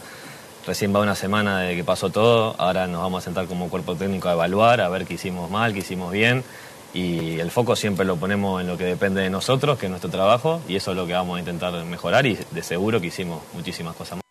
[0.66, 3.96] recién va una semana de que pasó todo, ahora nos vamos a sentar como cuerpo
[3.96, 6.44] técnico a evaluar, a ver qué hicimos mal, qué hicimos bien
[6.94, 10.10] y el foco siempre lo ponemos en lo que depende de nosotros, que es nuestro
[10.10, 13.42] trabajo, y eso es lo que vamos a intentar mejorar y de seguro que hicimos
[13.54, 14.24] muchísimas cosas más.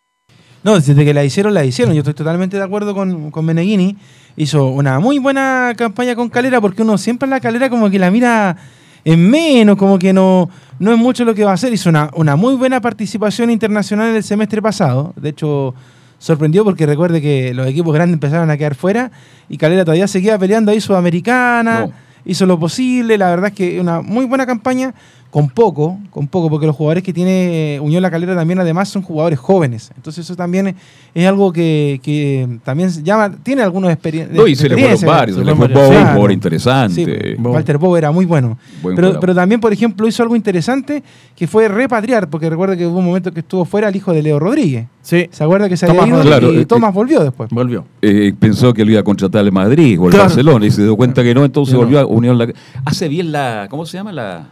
[0.61, 1.93] No, desde que la hicieron, la hicieron.
[1.93, 3.95] Yo estoy totalmente de acuerdo con, con Meneghini.
[4.35, 7.97] Hizo una muy buena campaña con Calera porque uno siempre en la Calera como que
[7.97, 8.57] la mira
[9.05, 11.71] en menos, como que no, no es mucho lo que va a hacer.
[11.71, 15.13] Hizo una, una muy buena participación internacional el semestre pasado.
[15.15, 15.73] De hecho,
[16.19, 19.11] sorprendió porque recuerde que los equipos grandes empezaron a quedar fuera
[19.49, 21.87] y Calera todavía seguía peleando ahí Sudamericana.
[21.87, 21.93] No.
[22.25, 24.93] Hizo lo posible, la verdad es que una muy buena campaña,
[25.31, 29.03] con poco, con poco, porque los jugadores que tiene Unión La Calera también además son
[29.03, 29.91] jugadores jóvenes.
[29.95, 30.75] Entonces eso también
[31.13, 34.91] es algo que, que también se llama, tiene algunos experien- No, y se le fueron
[34.93, 35.07] experiencia.
[35.07, 35.37] varios.
[35.37, 36.95] Se le fue Bow, un jugador interesante.
[37.35, 38.57] Sí, Walter Bow era muy bueno.
[38.81, 41.03] Buen Pero, también, por ejemplo, hizo algo interesante
[41.35, 44.23] que fue repatriar, porque recuerda que hubo un momento que estuvo fuera el hijo de
[44.23, 44.87] Leo Rodríguez.
[45.03, 47.49] Sí, ¿Se acuerda que se Tomás había ido y eh, Tomás volvió después?
[47.51, 47.85] volvió.
[48.01, 50.25] Eh, pensó que lo iba a contratar el Madrid o el Claro.
[50.25, 51.81] Barcelona y se dio cuenta que no, entonces no.
[51.81, 52.47] volvió a Unión La
[52.85, 53.67] Hace bien la.
[53.69, 54.11] ¿Cómo se llama?
[54.11, 54.49] La.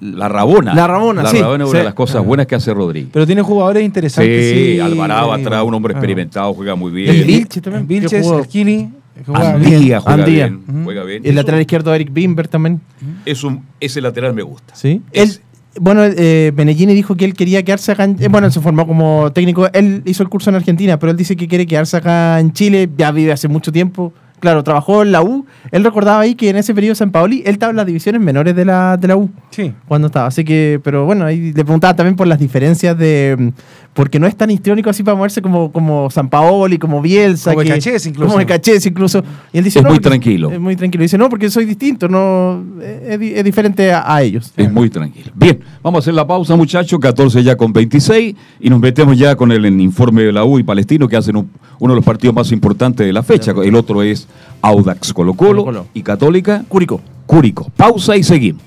[0.00, 0.74] La Rabona.
[0.74, 1.78] La Rabona, La sí, Rabona es una sí.
[1.78, 3.10] de las cosas buenas que hace Rodríguez.
[3.12, 4.50] Pero tiene jugadores interesantes.
[4.52, 5.96] Sí, Sí, Alvarado eh, atrás, un hombre ah.
[5.98, 7.16] experimentado, juega muy El bien.
[7.16, 8.76] Vil- Vilches también, Vilches, el Kili.
[8.76, 8.94] bien.
[9.34, 10.46] Andía juega Andía.
[10.48, 10.64] bien.
[10.68, 10.84] Ujú.
[10.84, 11.22] Juega bien.
[11.24, 12.80] El lateral izquierdo Eric Bimber también.
[13.26, 14.74] Es un, ese lateral me gusta.
[14.74, 15.02] Sí.
[15.12, 15.40] Es- Él,
[15.80, 18.02] bueno, eh, Benellini dijo que él quería quedarse acá.
[18.04, 19.68] En, eh, bueno, él se formó como técnico.
[19.72, 22.88] Él hizo el curso en Argentina, pero él dice que quiere quedarse acá en Chile.
[22.96, 24.12] Ya vive hace mucho tiempo.
[24.40, 25.46] Claro, trabajó en la U.
[25.70, 28.56] Él recordaba ahí que en ese periodo San Paoli, él estaba en las divisiones menores
[28.56, 29.30] de la, de la U.
[29.50, 29.74] Sí.
[29.86, 30.26] Cuando estaba.
[30.26, 33.52] Así que, pero bueno, ahí le preguntaba también por las diferencias de.
[33.92, 37.50] Porque no es tan histriónico así para moverse como, como San Paoli, como Bielsa.
[37.50, 38.26] Como que- Becachés incluso.
[38.28, 39.22] Como Becachés incluso.
[39.52, 40.50] Y él dice, Es no, muy porque- tranquilo.
[40.52, 41.02] Es muy tranquilo.
[41.02, 44.52] Dice, no, porque soy distinto, no es, di- es diferente a, a ellos.
[44.56, 45.32] Es muy tranquilo.
[45.34, 47.00] Bien, vamos a hacer la pausa, muchachos.
[47.00, 48.36] 14 ya con 26.
[48.60, 51.50] Y nos metemos ya con el, informe de la U y Palestino, que hacen un-
[51.80, 53.52] uno de los partidos más importantes de la fecha.
[53.64, 54.28] El otro es
[54.62, 55.86] Audax Colo Colo Colo-Colo.
[55.94, 57.00] y Católica Cúrico.
[57.26, 57.70] Cúrico.
[57.76, 58.62] Pausa y seguimos.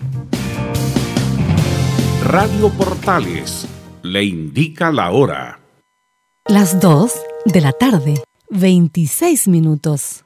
[2.26, 3.68] Radio Portales
[4.04, 5.60] le indica la hora.
[6.46, 7.14] Las 2
[7.46, 10.26] de la tarde, 26 minutos.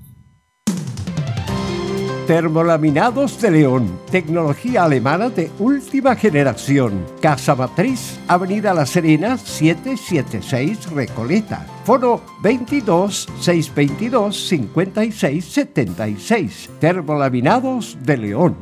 [2.31, 7.05] Termolaminados de León, tecnología alemana de última generación.
[7.19, 11.67] Casa Matriz, Avenida La Serena, 776 Recoleta.
[11.83, 16.69] Foro 22 622 56 76.
[16.79, 18.55] Termolaminados de León.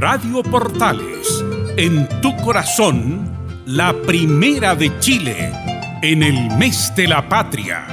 [0.00, 1.44] Radio Portales,
[1.76, 3.32] en tu corazón,
[3.66, 5.50] la primera de Chile,
[6.02, 7.84] en el mes de la patria.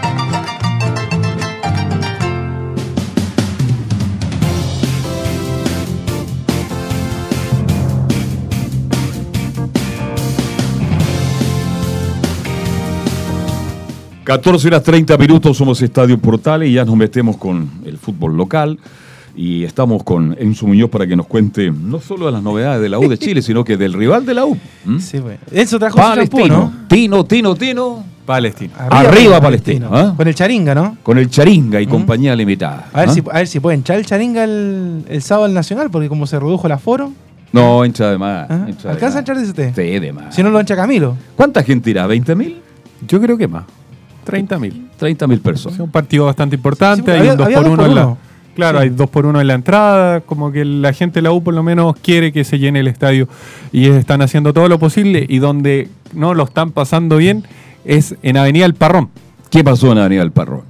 [14.25, 18.77] 14 horas 30 minutos, somos Estadio Portales y ya nos metemos con el fútbol local.
[19.37, 22.87] Y estamos con Enzo Muñoz para que nos cuente no solo de las novedades de
[22.89, 24.57] la U de Chile, sino que del rival de la U.
[24.85, 24.99] ¿Mm?
[24.99, 25.37] Sí, güey.
[25.51, 26.57] Enzo trajo su champú, Palestino.
[26.57, 26.87] ¿no?
[26.87, 28.03] Tino, Tino, Tino.
[28.25, 28.73] Palestino.
[28.77, 29.89] Arriba, Arriba, Palestino.
[29.89, 30.11] Palestino.
[30.11, 30.13] ¿ah?
[30.17, 30.97] Con el charinga, ¿no?
[31.03, 32.87] Con el Charinga y compañía limitada.
[32.93, 33.13] A ver, ¿ah?
[33.13, 36.25] si, a ver si puede echar el charinga el, el sábado al Nacional, porque como
[36.25, 37.11] se redujo el aforo.
[37.51, 38.49] No, hincha de más.
[38.67, 39.75] Hincha de ¿Alcanza a echar dice usted?
[39.75, 40.33] Sí, de más.
[40.33, 41.15] Si no lo encha Camilo.
[41.35, 42.07] ¿Cuánta gente irá?
[42.07, 42.57] ¿20 mil?
[43.07, 43.65] Yo creo que más.
[44.23, 44.87] 30 mil.
[44.97, 45.75] 30 mil personas.
[45.75, 47.03] Es un partido bastante importante.
[47.05, 48.17] Sí, hay había- un 2 había por dos 1 por en la.
[48.55, 48.71] Uno.
[48.71, 48.83] Claro, Sí.
[48.83, 50.21] hay 2 por 1 en la entrada.
[50.21, 52.87] Como que la gente de la U por lo menos quiere que se llene el
[52.87, 53.27] estadio.
[53.71, 55.25] Y están haciendo todo lo posible.
[55.27, 57.43] Y donde no lo están pasando bien
[57.83, 59.09] es en Avenida El Parrón.
[59.49, 60.61] ¿Qué pasó en Avenida del Parrón?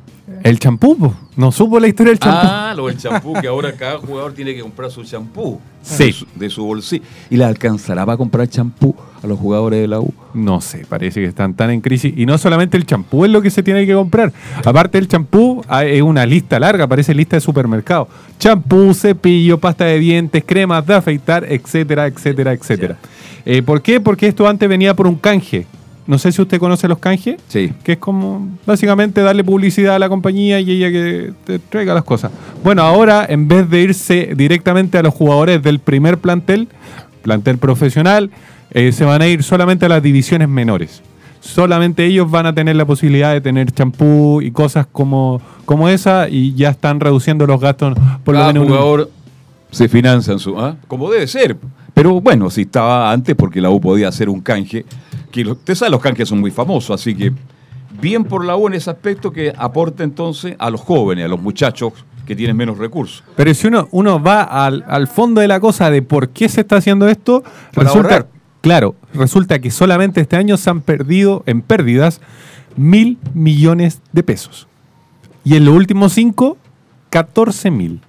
[0.44, 1.14] El champú.
[1.38, 2.40] No supo la historia del champú.
[2.50, 5.60] Ah, lo del champú, que ahora cada jugador tiene que comprar su champú.
[5.82, 6.06] Sí.
[6.06, 7.04] De su, de su bolsillo.
[7.30, 10.12] ¿Y le alcanzará para comprar champú a los jugadores de la U?
[10.34, 12.14] No sé, parece que están tan en crisis.
[12.18, 14.34] Y no solamente el champú es lo que se tiene que comprar.
[14.64, 18.08] Aparte del champú, hay- es una lista larga, parece lista de supermercado.
[18.40, 22.98] Champú, cepillo, pasta de dientes, cremas de afeitar, etcétera, etcétera, etcétera.
[23.46, 24.00] Eh, ¿Por qué?
[24.00, 25.68] Porque esto antes venía por un canje.
[26.08, 27.38] No sé si usted conoce los canjes.
[27.48, 27.72] Sí.
[27.84, 32.04] Que es como básicamente darle publicidad a la compañía y ella que te traiga las
[32.04, 32.32] cosas.
[32.64, 36.68] Bueno, ahora en vez de irse directamente a los jugadores del primer plantel,
[37.24, 38.30] plantel profesional,
[38.72, 41.02] eh, se van a ir solamente a las divisiones menores.
[41.42, 46.28] Solamente ellos van a tener la posibilidad de tener champú y cosas como, como esa
[46.30, 48.68] y ya están reduciendo los gastos por Cada lo menos.
[48.68, 49.12] un- jugador
[49.72, 50.60] se financia en su...
[50.60, 50.76] ¿ah?
[50.88, 51.58] Como debe ser.
[51.94, 54.86] Pero bueno, si estaba antes porque la U podía hacer un canje,
[55.36, 57.34] que lo- usted sabe, los canjes son muy famosos, así que
[58.02, 61.42] bien por la U en ese aspecto que aporta entonces a los jóvenes, a los
[61.42, 61.94] muchachos
[62.26, 63.24] que tienen menos recursos.
[63.36, 66.62] Pero si uno, uno va al, al fondo de la cosa de por qué se
[66.62, 67.44] está haciendo esto,
[67.74, 68.28] Para resulta, ahorrar.
[68.62, 72.22] claro, resulta que solamente este año se han perdido en pérdidas
[72.78, 74.68] mil millones de pesos.
[75.44, 76.58] Y en los últimos cinco,
[77.12, 78.00] 14 mil.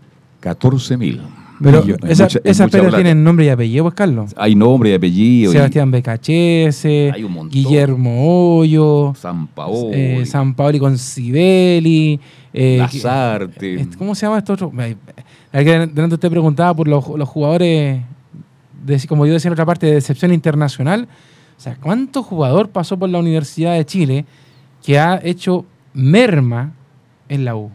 [0.40, 1.20] 14 mil.
[1.62, 2.10] Pero millones.
[2.10, 2.96] esa- Mucha- es esas plata.
[3.02, 4.32] tienen nombre y apellido, pues, Carlos.
[4.36, 5.50] Hay nombre y apellido.
[5.50, 7.48] y Sebastián Becachese, montón.
[7.50, 9.90] Guillermo Hoyo, San Paolo.
[9.92, 12.20] eh, San Paoli con Sibeli.
[12.52, 13.74] eh, Lazarte.
[13.82, 14.72] eh, ¿Cómo se llama esto otro?
[15.52, 18.00] Delante usted preguntaba por los, los jugadores,
[18.84, 21.06] de, como yo decía en otra parte, de decepción internacional.
[21.56, 24.24] O sea, ¿cuánto jugador pasó por la Universidad de Chile
[24.84, 25.64] que ha hecho
[25.94, 26.72] merma
[27.28, 27.70] en la U?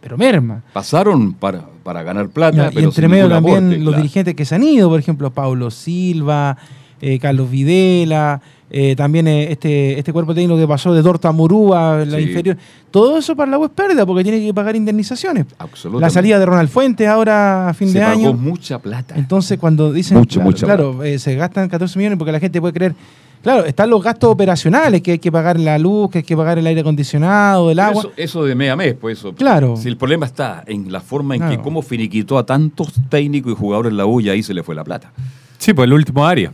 [0.00, 0.62] Pero merma.
[0.72, 3.96] Pasaron para, para ganar plata, y pero entre sin medio también aporte, los claro.
[3.96, 6.56] dirigentes que se han ido, por ejemplo, Paulo Silva,
[7.00, 11.32] eh, Carlos Videla, eh, también eh, este, este cuerpo técnico que pasó de Dorta a
[11.32, 12.22] Murúa, la Sí.
[12.22, 12.56] inferior.
[12.92, 15.46] Todo eso para la es pérdida porque tiene que pagar indemnizaciones.
[15.58, 16.02] Absolutamente.
[16.06, 18.32] La salida de Ronald Fuentes ahora a fin Se de pagó año.
[18.34, 19.16] mucha plata.
[19.16, 22.72] Entonces, cuando dicen, Mucho, claro, mucha claro, se gastan 14 millones porque la gente puede
[22.74, 22.94] creer,
[23.42, 26.58] claro, están los gastos operacionales, que hay que pagar la luz, que hay que pagar
[26.58, 28.02] el aire acondicionado, el Pero agua.
[28.02, 29.34] Eso, eso de mes a mes, pues eso.
[29.34, 29.76] Claro.
[29.76, 33.56] Si el problema está en la forma en que cómo finiquitó a tantos técnicos y
[33.56, 35.12] jugadores en la U y ahí se le fue la plata.
[35.58, 36.52] Sí, pues el último área.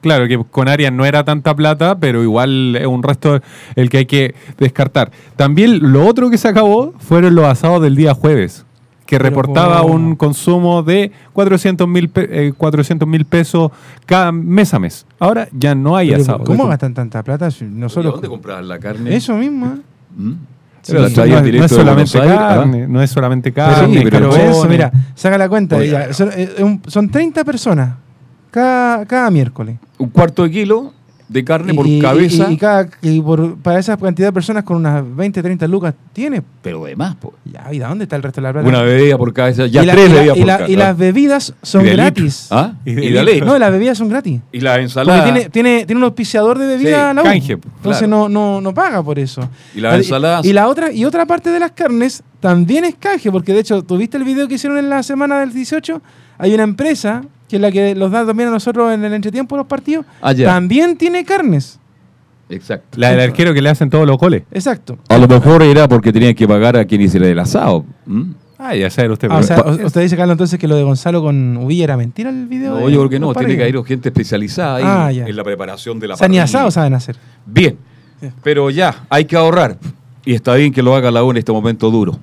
[0.00, 3.40] Claro que con Arias no era tanta plata, pero igual es un resto
[3.76, 5.10] el que hay que descartar.
[5.36, 8.64] También lo otro que se acabó fueron los asados del día jueves,
[9.10, 9.94] que Pero reportaba ¿cómo?
[9.94, 13.72] un consumo de 400 mil eh, 400 mil pesos
[14.06, 15.04] cada mes a mes.
[15.18, 16.44] Ahora ya no hay Pero, asado.
[16.44, 17.48] ¿Cómo gastan tanta plata?
[17.72, 19.16] Nosotros, ¿Dónde compraban la carne?
[19.16, 19.66] eso mismo.
[19.66, 19.80] ¿eh?
[20.16, 20.32] ¿Mm?
[20.82, 24.92] Sí, no, es- no solamente carne, no es solamente Pero, carne, sí, pero eso, mira,
[25.16, 25.76] saca la cuenta.
[25.76, 27.96] Oye, ya, son, eh, un- son 30 personas
[28.52, 29.76] cada, cada miércoles.
[29.98, 30.92] Un cuarto de kilo
[31.30, 34.64] de carne por Y- cabeza, Y, y cada, y por, para esa cantidad de personas
[34.64, 36.42] con unas 20, 30 lucas, tiene.
[36.60, 37.14] pero de más.
[37.14, 37.34] po.
[37.44, 38.66] Ya, ¿y de dónde está el resto de la plata?
[38.68, 40.72] Una bebida por cabeza, ya y la- tres y la- bebidas y por la- cabeza.
[40.72, 42.42] y las bebidas son Y de gratis.
[42.50, 42.58] litro.
[42.58, 42.72] ¿Ah?
[42.84, 43.40] Y Y de de.
[43.42, 44.40] No, las bebidas son gratis.
[44.50, 45.22] Y la Porque ensalada.
[45.24, 47.24] tiene, tiene, tiene un auspiciador de bebida Sí, la U.
[47.24, 48.08] canje, Entonces claro.
[48.08, 49.48] no, no, no paga por eso.
[49.74, 50.44] Y las ensaladas.
[50.44, 53.82] Y la otra, y otra parte de las carnes también es canje, porque de hecho,
[53.82, 56.02] ¿tuviste el video que hicieron en la semana del 18?
[56.38, 59.56] Hay una empresa que es la que los da también a nosotros en el entretiempo
[59.56, 61.78] de los partidos, Ah, también tiene carnes.
[62.48, 62.98] Exacto.
[62.98, 64.42] La del arquero que le hacen todos los goles.
[64.50, 64.98] Exacto.
[65.08, 67.84] A lo mejor era porque tenían que pagar a quien hiciera el asado.
[68.06, 68.26] ¿m?
[68.58, 69.28] Ah, ya sabe usted.
[69.30, 72.28] Ah, o sea, usted dice, Carlos, entonces que lo de Gonzalo con Uvilla era mentira
[72.30, 72.78] el video.
[72.78, 73.32] No, de- yo creo que no.
[73.34, 75.26] Tiene que haber gente especializada ahí Ah, ya.
[75.26, 77.16] en la preparación de la O sea, ni asado saben hacer.
[77.46, 77.76] Bien.
[78.42, 79.78] Pero ya, hay que ahorrar.
[80.26, 82.18] Y está bien que lo haga la U en este momento duro.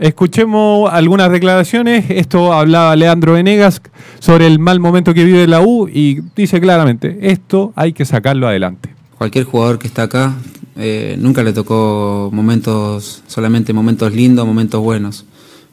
[0.00, 2.06] Escuchemos algunas declaraciones.
[2.08, 3.80] Esto hablaba Leandro Venegas
[4.18, 8.48] sobre el mal momento que vive la U y dice claramente, esto hay que sacarlo
[8.48, 8.90] adelante.
[9.16, 10.34] Cualquier jugador que está acá
[10.76, 15.24] eh, nunca le tocó momentos, solamente momentos lindos, momentos buenos.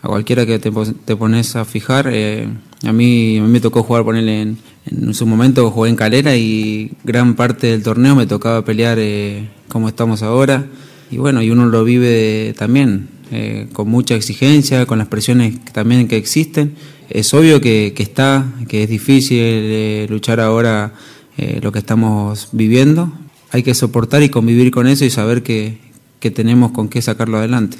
[0.03, 0.71] A cualquiera que te,
[1.15, 2.47] pones a fijar, eh,
[2.85, 6.35] a, mí, a mí me tocó jugar, ponerle en, en su momento jugué en Calera
[6.35, 10.67] y gran parte del torneo me tocaba pelear eh, como estamos ahora.
[11.09, 16.07] Y bueno, y uno lo vive también eh, con mucha exigencia, con las presiones también
[16.07, 16.75] que existen.
[17.09, 20.93] Es obvio que, que está, que es difícil eh, luchar ahora
[21.37, 23.11] eh, lo que estamos viviendo.
[23.51, 25.77] Hay que soportar y convivir con eso y saber que,
[26.21, 27.77] que tenemos con qué sacarlo adelante.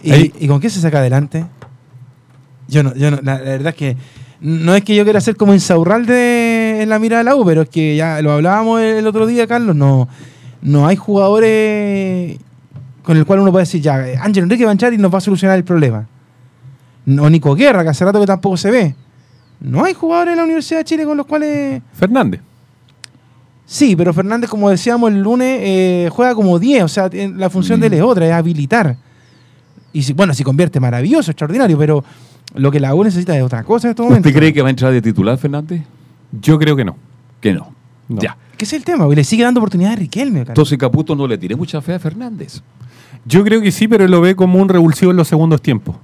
[0.00, 1.44] ¿Y, y con qué se saca adelante?
[2.68, 3.96] Yo no, yo no, la, la verdad es que
[4.40, 7.62] no es que yo quiera ser como Insaurralde en la mira de la U, pero
[7.62, 10.08] es que ya lo hablábamos el, el otro día, Carlos, no,
[10.62, 12.38] no hay jugadores
[13.02, 15.12] con el cual uno puede decir, ya, eh, Ángel Enrique va a entrar y nos
[15.12, 16.06] va a solucionar el problema.
[17.06, 18.94] No, Nico Guerra, que hace rato que tampoco se ve.
[19.60, 21.82] No hay jugadores en la Universidad de Chile con los cuales...
[21.94, 22.40] Fernández.
[23.66, 27.48] Sí, pero Fernández, como decíamos el lunes, eh, juega como 10, o sea, tiene- la
[27.48, 28.96] función de él es otra, es habilitar.
[29.92, 32.04] Y si, bueno, si convierte, maravilloso, extraordinario, pero
[32.54, 34.28] lo que la U necesita es otra cosa en estos momentos.
[34.28, 35.82] ¿Usted cree que va a entrar de titular, Fernández?
[36.40, 36.96] Yo creo que no.
[37.40, 37.72] Que no.
[38.08, 38.36] Ya.
[38.56, 39.04] ¿Qué es el tema?
[39.06, 39.16] güey?
[39.16, 40.40] Le sigue dando oportunidad a Riquelme.
[40.40, 42.60] Entonces Caputo no le tiene mucha fe a Fernández.
[43.24, 45.96] Yo creo que sí, pero lo ve como un revulsivo en los segundos tiempos.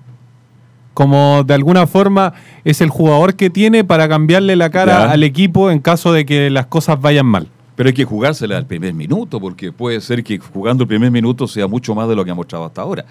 [0.95, 2.33] Como de alguna forma
[2.65, 5.11] es el jugador que tiene para cambiarle la cara Ya.
[5.13, 7.49] al equipo en caso de que las cosas vayan mal.
[7.77, 11.47] Pero hay que jugársela al primer minuto, porque puede ser que jugando el primer minuto
[11.47, 13.05] sea mucho más de lo que ha mostrado hasta ahora.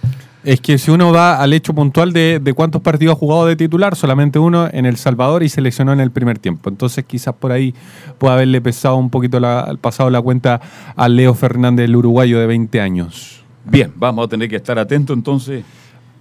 [0.43, 3.55] Es que si uno va al hecho puntual de, de cuántos partidos ha jugado de
[3.55, 6.69] titular, solamente uno en El Salvador y se lesionó en el primer tiempo.
[6.69, 7.73] Entonces quizás por ahí
[8.17, 10.59] puede haberle pesado un poquito la, al pasado la cuenta
[10.97, 13.45] a Leo Fernández, el uruguayo de 20 años.
[13.69, 15.63] Bien, vamos a tener que estar atentos entonces.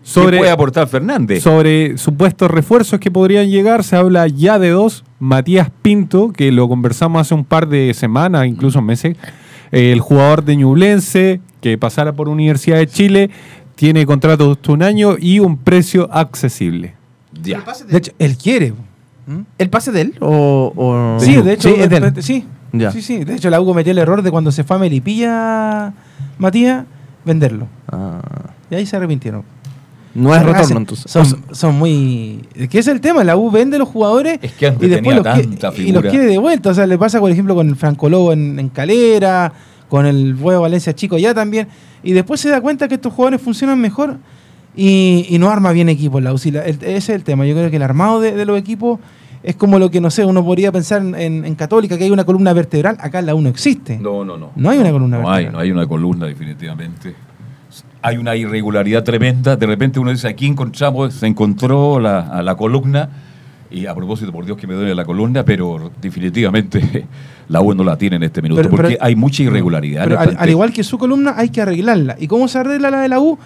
[0.03, 1.43] Sobre- ¿Qué puede aportar Fernández?
[1.43, 5.05] Sobre supuestos refuerzos que podrían llegar, se habla ya de dos.
[5.19, 9.17] Matías Pinto, que lo conversamos hace un par de semanas, incluso meses.
[9.73, 13.31] el jugador de Ñublense, que pasara por Universidad de Chile,
[13.75, 16.95] tiene contrato de un año y un precio accesible.
[17.43, 17.65] Ya.
[17.89, 18.75] De hecho, él quiere.
[19.59, 20.15] ¿El pase de él?
[20.21, 22.13] O, o- Sí, de hecho, Sí, es de él.
[22.23, 22.45] sí.
[22.73, 22.93] Ya.
[22.93, 23.25] sí, sí.
[23.25, 25.93] De hecho, la U cometió el error de cuando se fue a Melipilla,
[26.39, 26.85] Matías,
[27.27, 27.69] venderlo.
[27.93, 28.23] Ah.
[28.71, 29.43] Y ahí se arrepintieron.
[30.15, 31.11] No es retorno, entonces.
[31.13, 32.41] Son, son muy.
[32.71, 33.23] ¿Qué es el tema?
[33.23, 36.71] La U vende los jugadores Es que y después los, y los quiere de vuelta.
[36.71, 39.53] O sea, le pasa, por ejemplo, con el Franco Lobo en, en Calera,
[39.91, 41.69] con el Huevo Valencia Chico ya también.
[42.03, 44.17] Y después se da cuenta que estos jugadores funcionan mejor
[44.75, 46.39] y, y no arma bien equipos la U.
[46.39, 47.45] Sí, la- el- ese es el tema.
[47.45, 48.99] Yo creo que el armado de, de los equipos
[49.43, 52.11] es como lo que, no sé, uno podría pensar en, en- en Católica, que hay
[52.11, 52.97] una columna vertebral.
[53.01, 53.99] Acá la U no existe.
[53.99, 54.51] No, no, no.
[54.57, 55.53] No hay una columna No hay, vertebral.
[55.53, 57.15] no hay una columna, definitivamente.
[58.03, 59.57] Hay una irregularidad tremenda.
[59.57, 63.09] De repente uno dice, aquí encontramos, se encontró la, a la columna.
[63.69, 67.05] Y a propósito, por Dios que me duele la columna, pero definitivamente
[67.49, 68.61] la U no la tiene en este minuto.
[68.63, 70.05] Pero- porque pero- hay mucha irregularidad.
[70.05, 72.17] Pero al, al igual que su columna, hay que arreglarla.
[72.19, 73.39] ¿Y cómo se arregla la de la U?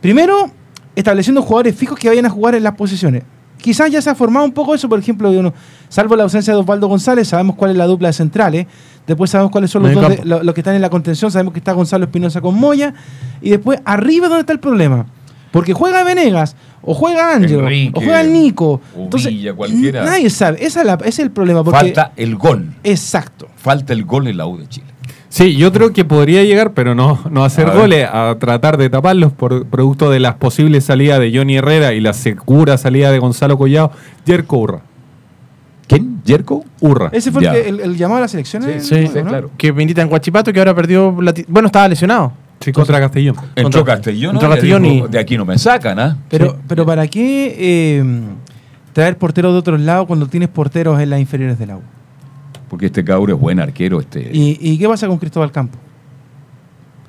[0.00, 0.50] Primero,
[0.96, 3.24] estableciendo jugadores fijos que vayan a jugar en las posiciones.
[3.58, 5.52] Quizás ya se ha formado un poco eso, por ejemplo, uno,
[5.88, 8.66] salvo la ausencia de Osvaldo González, sabemos cuál es la dupla de centrales.
[9.06, 11.30] Después sabemos cuáles son los, dos de- lo- los que están en la contención.
[11.30, 12.94] Sabemos que está Gonzalo Espinosa con Moya.
[13.42, 15.06] Y después, arriba, ¿dónde está el problema?
[15.50, 18.80] Porque juega Venegas, o juega Ángel, o juega Nico.
[18.94, 20.04] o Entonces, cualquiera.
[20.04, 20.64] nadie sabe.
[20.64, 21.64] Esa es la- ese es el problema.
[21.64, 22.74] Porque, Falta el gol.
[22.84, 23.48] Exacto.
[23.56, 24.86] Falta el gol en la U de Chile.
[25.30, 28.88] Sí, yo creo que podría llegar, pero no, no hacer A goles, a tratar de
[28.88, 33.18] taparlos por producto de las posibles salidas de Johnny Herrera y la segura salida de
[33.18, 33.92] Gonzalo Collado,
[34.26, 34.80] Jerko Urra.
[35.86, 36.20] ¿Quién?
[36.26, 36.64] ¿Jerko?
[36.80, 37.08] Urra.
[37.12, 37.52] Ese fue el, Ya.
[37.52, 38.86] que- el- el llamado a las elecciones.
[38.86, 39.24] Sí, ¿no?
[39.40, 39.50] ¿no?
[39.56, 41.12] Que milita en Guachipato, que ahora perdió.
[41.12, 42.32] bueno, estaba lesionado.
[42.60, 43.36] Sí, contra Castellón.
[43.54, 44.34] Entró Castellón.
[44.34, 44.50] Entró.
[44.50, 46.18] Castellón y- De aquí no me sacan, ¿ah?
[46.28, 48.04] Pero, pero ¿para qué eh,
[48.92, 51.84] traer porteros de otros lados cuando tienes porteros en las inferiores del agua?
[52.68, 54.00] Porque este cabro es buen arquero.
[54.00, 55.78] Este, ¿Y, y qué pasa con Cristóbal Campo?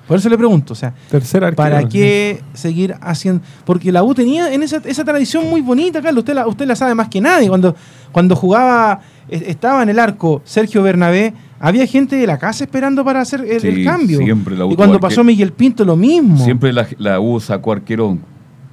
[0.10, 1.56] Por eso le pregunto, o sea, Tercer arquero.
[1.56, 3.44] ¿para qué seguir haciendo?
[3.64, 6.76] Porque la U tenía en esa, esa tradición muy bonita, Carlos, usted la, usted la
[6.76, 7.48] sabe más que nadie.
[7.48, 7.76] Cuando,
[8.12, 13.06] cuando jugaba, eh, estaba en el arco Sergio Bernabé, había gente de la casa esperando
[13.06, 14.18] para hacer el, cambio.
[14.18, 16.44] siempre la U y cuando pasó Miguel Pinto, lo mismo.
[16.44, 18.18] Siempre la, la U sacó arquero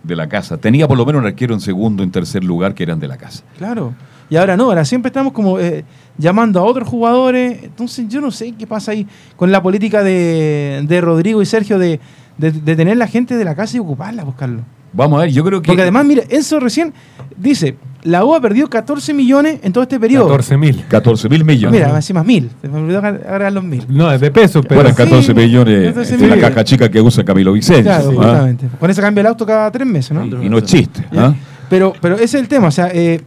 [0.04, 0.56] de la casa.
[0.56, 3.18] Tenía por lo menos un arquero en segundo, en tercer lugar que eran de la
[3.18, 3.44] casa.
[3.58, 3.92] Claro.
[4.30, 5.84] Y ahora no, ahora siempre estamos como eh,
[6.18, 7.62] llamando a otros jugadores.
[7.64, 9.06] Entonces yo no sé qué pasa ahí
[9.36, 12.00] con la política de, de Rodrigo y Sergio de,
[12.38, 14.62] de- de tener la gente de la casa y ocuparla, buscarlo.
[14.92, 15.66] Vamos a ver, yo creo que.
[15.66, 16.94] Porque además, mire, Enzo recién
[17.36, 20.24] dice, la U ha perdido 14 millones en todo este periodo.
[20.28, 20.84] 14 mil.
[20.88, 21.78] 14 mil millones.
[21.80, 22.48] Mira, encima mil.
[22.62, 23.84] Se me olvidó agregar los mil.
[23.88, 24.80] No, es de pesos, pero.
[24.82, 27.82] Bueno, 14 Sí, millones 14 de la caja chica que usa Camilo Vicente.
[27.82, 28.48] Claro, ¿ah?
[28.80, 30.24] Con eso cambia el auto cada tres meses, ¿no?
[30.42, 31.04] Y no es chiste.
[31.14, 31.34] ¿ah?
[31.68, 33.20] Pero, pero ese es el tema, o sea, eh,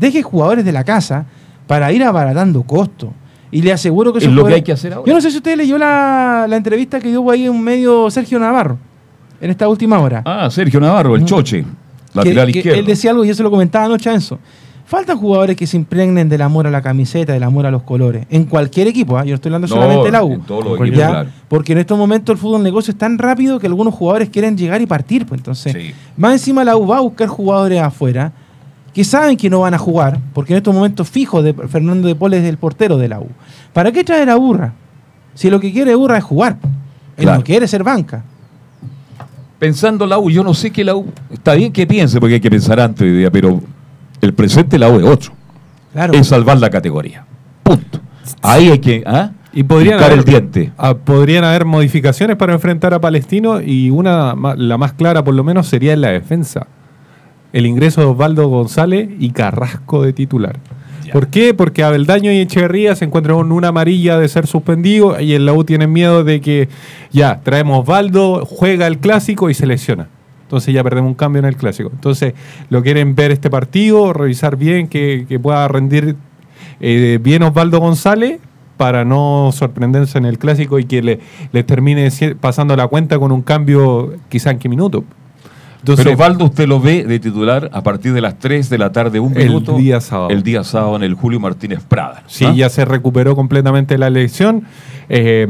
[0.00, 1.26] deje jugadores de la casa
[1.66, 3.10] para ir abaratando costos.
[3.52, 5.06] Y le aseguro que Es esos lo que hay que hacer ahora.
[5.08, 8.10] Yo no sé si usted leyó la, la entrevista que dio ahí en un medio
[8.10, 8.78] Sergio Navarro,
[9.40, 10.22] en esta última hora.
[10.24, 11.62] Ah, Sergio Navarro, el choche.
[11.62, 11.68] que,
[12.14, 12.78] Lateral que izquierdo.
[12.80, 14.38] él decía algo y yo se lo comentaba anoche a Enzo.
[14.86, 18.26] Faltan jugadores que se impregnen del amor a la camiseta, del amor a los colores.
[18.28, 19.24] En cualquier equipo, ¿ah?
[19.24, 20.32] yo no estoy hablando No, solamente de la U.
[20.32, 21.30] en todos los Ya, equipos, claro.
[21.48, 24.80] Porque en estos momentos el fútbol negocio es tan rápido que algunos jugadores quieren llegar
[24.82, 25.26] y partir.
[25.26, 25.92] Pues entonces, Sí.
[26.16, 28.32] más encima la U va a buscar jugadores afuera
[28.94, 32.14] que saben que no van a jugar, porque en estos momentos fijos de Fernando de
[32.14, 33.28] Pol es el portero de la U.
[33.72, 34.72] ¿Para qué traer a Burra?
[35.34, 36.58] Si lo que quiere Burra es jugar.
[37.16, 37.38] Él Claro.
[37.38, 38.24] no quiere ser banca.
[39.58, 41.06] Pensando la U, yo no sé que la U.
[41.30, 43.60] Está bien que piense, porque hay que pensar antes hoy día, pero
[44.20, 45.32] el presente de la U es otro.
[45.92, 46.14] Claro.
[46.14, 47.24] Es salvar la categoría.
[47.62, 48.00] Punto.
[48.42, 49.02] Ahí hay que.
[49.06, 49.32] ¿ah?
[49.52, 50.72] Y podrían haber, el diente.
[51.04, 55.66] podrían haber modificaciones para enfrentar a Palestino y una, la más clara por lo menos
[55.66, 56.66] sería en la defensa.
[57.52, 60.58] El ingreso de Osvaldo González y Carrasco de titular.
[61.12, 61.54] ¿Por qué?
[61.54, 65.52] Porque Abeldaño y Echeverría se encuentran con una amarilla de ser suspendido y en la
[65.52, 66.68] U tienen miedo de que
[67.10, 70.08] ya traemos Osvaldo, juega el clásico y se lesiona.
[70.42, 71.90] Entonces ya perdemos un cambio en el clásico.
[71.92, 72.34] Entonces
[72.68, 76.16] lo quieren ver este partido, revisar bien, que, que pueda rendir
[76.80, 78.40] eh, bien Osvaldo González
[78.76, 81.20] para no sorprenderse en el clásico y que le,
[81.52, 85.04] le termine pasando la cuenta con un cambio quizá en qué minuto.
[85.80, 88.92] Entonces, Pero Osvaldo, usted lo ve de titular a partir de las 3 de la
[88.92, 89.76] tarde, un El minuto.
[89.76, 90.30] día sábado.
[90.30, 92.22] El día sábado en el Julio Martínez Prada.
[92.26, 92.52] Sí, ¿ah?
[92.54, 94.64] ya se recuperó completamente la lesión.
[95.08, 95.46] Eh,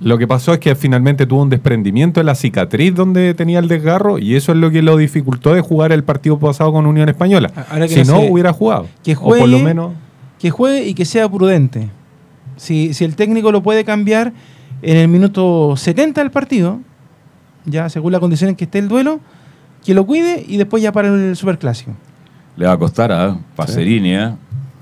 [0.00, 3.68] lo que pasó es que finalmente tuvo un desprendimiento en la cicatriz donde tenía el
[3.68, 7.08] desgarro y eso es lo que lo dificultó de jugar el partido pasado con Unión
[7.08, 7.50] Española.
[7.70, 8.86] Ahora que Si no, sé- hubiera jugado.
[9.04, 9.92] que o por lo juegue, menos
[10.40, 11.88] que juegue y que sea prudente.
[12.56, 14.32] Si, si el técnico lo puede cambiar
[14.80, 16.80] en el minuto 70 del partido,
[17.64, 19.20] ya según la condición en que esté el duelo,
[19.84, 21.92] que lo cuide y después ya para el superclásico.
[22.56, 24.30] Le va a costar a Pacerini, ¿eh?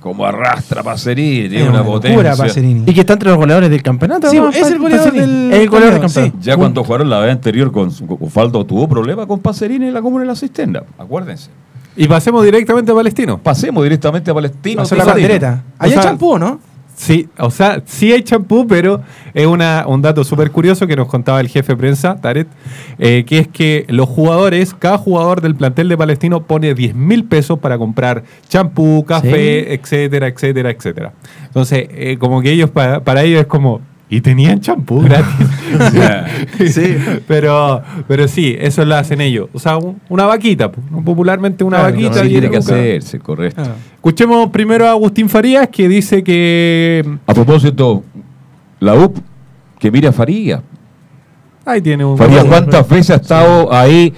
[0.00, 2.34] Como arrastra Pacerini, tiene Es una, potencia.
[2.34, 2.84] Pacerini.
[2.86, 4.30] Y que está entre los goleadores del campeonato.
[4.30, 4.48] Sí, ¿no?
[4.48, 5.32] es el goleador Pacerini.
[5.32, 6.38] del Es el goleador del torneo, campeonato.
[6.40, 10.00] Ya cuando jugaron la vez anterior con con Osvaldo tuvo problemas con Pacerini en la
[10.00, 11.50] Comuna de la Cisterna, acuérdense.
[11.96, 13.38] Y pasemos directamente a Palestino.
[13.38, 14.82] Pasemos directamente a Palestino.
[14.82, 15.04] Pasó la.
[15.04, 16.60] O Allá sea, champú, ¿no?
[17.00, 19.00] Sí, o sea, sí hay champú, pero
[19.32, 22.46] es una, un dato súper curioso que nos contaba el jefe de prensa, Taret,
[22.98, 27.24] eh, que es que los jugadores, cada jugador del plantel de Palestino pone 10 mil
[27.24, 31.14] pesos para comprar champú, café, etcétera, etcétera, etcétera.
[31.46, 33.80] Entonces, eh, como que ellos, para, para ellos es como,
[34.10, 35.46] y tenían champú gratis.
[36.72, 36.96] sí.
[37.26, 39.48] Pero, pero sí, eso lo hacen ellos.
[39.52, 41.02] O sea, un- una vaquita, pues, ¿no?
[41.02, 42.14] popularmente una Claro, vaquita.
[42.14, 43.62] Sí, diez tiene que hacerse, correcto.
[43.64, 43.74] Ah.
[43.94, 47.04] Escuchemos primero a Agustín Farías, que dice que...
[47.26, 48.02] A propósito,
[48.80, 49.16] la UP,
[49.78, 50.62] que mira a Faría.
[51.64, 52.16] Ahí tiene un...
[52.18, 54.12] Faría, ¿cuántas veces ha estado ahí?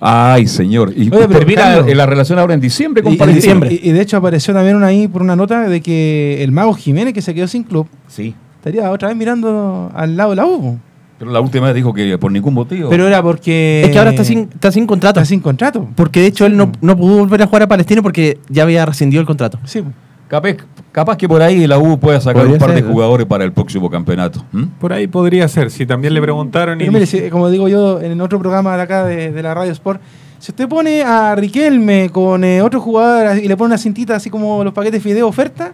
[0.00, 0.92] Ay, señor.
[0.94, 3.92] Y Oye, pero termina Carlos- en la relación ahora en diciembre con Y, y- y
[3.92, 7.22] de hecho apareció también una ahí por una nota de que el mago Jiménez, que
[7.22, 8.34] se quedó sin club, Sí.
[8.64, 10.78] Estaría otra vez mirando al lado de la U.
[11.18, 12.88] Pero la última vez dijo que por ningún motivo.
[12.88, 13.82] Pero era porque.
[13.84, 15.20] Es que ahora está sin, está sin contrato.
[15.20, 15.86] Está sin contrato.
[15.94, 18.84] Porque de hecho él no, no pudo volver a jugar a Palestino porque ya había
[18.86, 19.58] rescindido el contrato.
[19.64, 19.84] Sí.
[20.28, 20.56] capaz,
[20.90, 23.44] capaz que por ahí la U pueda sacar Podría un par de ser, jugadores para
[23.44, 24.44] el próximo campeonato.
[24.80, 26.88] Por ahí podría ser, si también le preguntaron y...
[26.90, 30.00] Mire, si- como digo yo en otro programa de acá de, de la Radio Sport,
[30.40, 34.30] si usted pone a Riquelme con eh, otro jugador y le pone una cintita así
[34.30, 35.72] como los paquetes video oferta,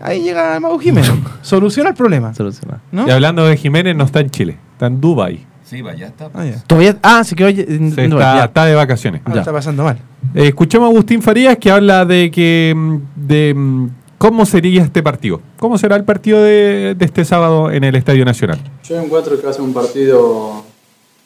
[0.00, 1.10] ahí llega el Mago Jiménez.
[1.42, 2.34] Soluciona el problema.
[2.34, 2.80] Soluciona.
[2.92, 3.06] ¿no?
[3.06, 5.46] Y hablando de Jiménez, no está en Chile, está en Dubai.
[5.64, 6.28] Sí, vaya, está.
[6.34, 6.60] Ah, ya.
[6.66, 8.44] Todavía, ah, se quedó en- Se está, ya.
[8.46, 9.22] está de vacaciones.
[9.24, 9.98] Ah, está pasando mal.
[10.34, 13.88] Eh, escuchemos a Agustín Farías que habla de que mm, de mm,
[14.18, 15.40] cómo sería este partido.
[15.58, 18.58] ¿Cómo será el partido de, de este sábado en el Estadio Nacional?
[18.82, 20.64] Yo encuentro que va a ser un partido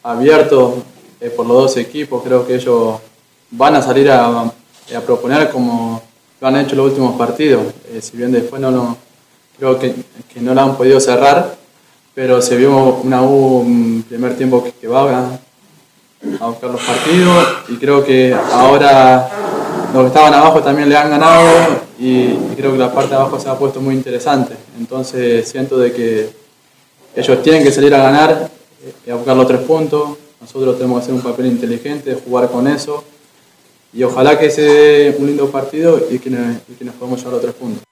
[0.03, 0.83] abierto
[1.21, 2.23] eh, por los dos equipos.
[2.23, 2.99] Creo que ellos
[3.51, 6.03] van a salir a, a proponer como
[6.41, 7.63] lo han hecho los últimos partidos.
[7.93, 8.97] Eh, si bien después no lo,
[9.59, 9.95] creo que,
[10.33, 11.57] que no lo han podido cerrar,
[12.15, 15.39] pero se vio una U un primer tiempo que, que va a,
[16.47, 19.29] buscar los partidos y creo que ahora
[19.93, 21.47] los que estaban abajo también le han ganado
[21.99, 24.55] y, y creo que la parte de abajo se ha puesto muy interesante.
[24.79, 26.31] Entonces siento de que
[27.15, 28.51] ellos tienen que salir a ganar
[28.83, 30.11] eh, y a buscar los tres puntos.
[30.41, 33.05] Nosotros tenemos que hacer un papel inteligente, jugar con eso
[33.95, 37.35] y ojalá que sea un lindo partido y que, nos, y que nos podamos llevar
[37.35, 37.83] los tres puntos.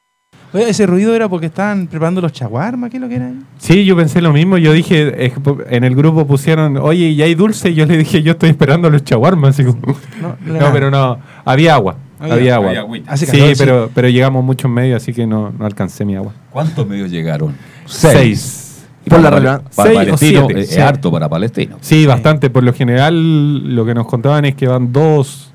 [0.55, 3.33] Oye, ese ruido era porque estaban preparando los chaguarmas, ¿qué es lo que era?
[3.57, 4.59] Sí, yo pensé lo mismo.
[4.59, 5.33] Yo dije,
[5.71, 7.71] en el grupo pusieron, oye, ¿y hay dulce?
[7.71, 9.59] Y yo le dije, yo estoy esperando los chaguarmas.
[9.59, 11.97] Así como- No, pero no, había agua.
[12.21, 12.71] Había- Había, agua.
[12.71, 13.55] había sí, calor, sí.
[13.59, 16.33] pero, pero llegamos mucho en medio, así que no, no alcancé mi agua.
[16.51, 17.55] ¿Cuántos medios llegaron?
[17.87, 18.85] Seis.
[19.05, 20.81] Y Por para, la para seis o Palestino siete, es sí.
[20.81, 21.79] harto para Palestino.
[21.81, 22.51] Sí, bastante.
[22.51, 25.52] Por lo general, lo que nos contaban es que van dos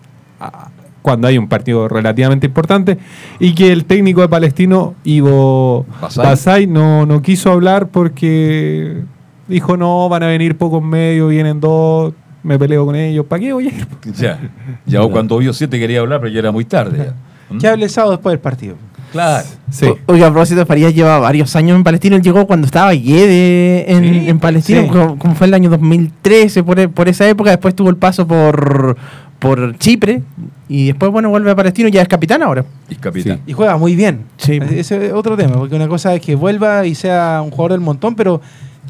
[1.02, 2.98] cuando hay un partido relativamente importante
[3.40, 6.26] y que el técnico de Palestino, Ivo Basay.
[6.26, 9.04] Basay, no, no quiso hablar porque
[9.48, 12.14] dijo, no, van a venir pocos medios, vienen dos,
[12.44, 13.88] me peleo con ellos, ¿para qué voy a ir?
[14.16, 14.40] Ya,
[14.86, 16.98] ya cuando vio siete quería hablar, pero ya era muy tarde.
[16.98, 17.14] ya.
[17.56, 17.58] ¿Mm?
[17.62, 18.76] Que hable el sábado después del partido.
[19.14, 19.48] Claro.
[19.72, 19.86] Sí.
[19.86, 22.18] O- Oiga, a propósito, Farías lleva varios años en Palestina.
[22.18, 24.88] Él llegó cuando estaba Guede en, Sí, en Palestina, sí.
[24.90, 27.52] como, como fue el año 2013, por, por esa época.
[27.52, 28.98] Después tuvo el paso por,
[29.40, 30.22] por Chipre.
[30.70, 32.66] Y después, bueno, vuelve a Palestino y ya es capitán ahora.
[32.90, 33.40] Y capitán.
[33.48, 34.26] Y juega muy bien.
[34.38, 34.60] Sí.
[34.72, 37.82] Ese es otro tema, porque una cosa es que vuelva y sea un jugador del
[37.82, 38.42] montón, pero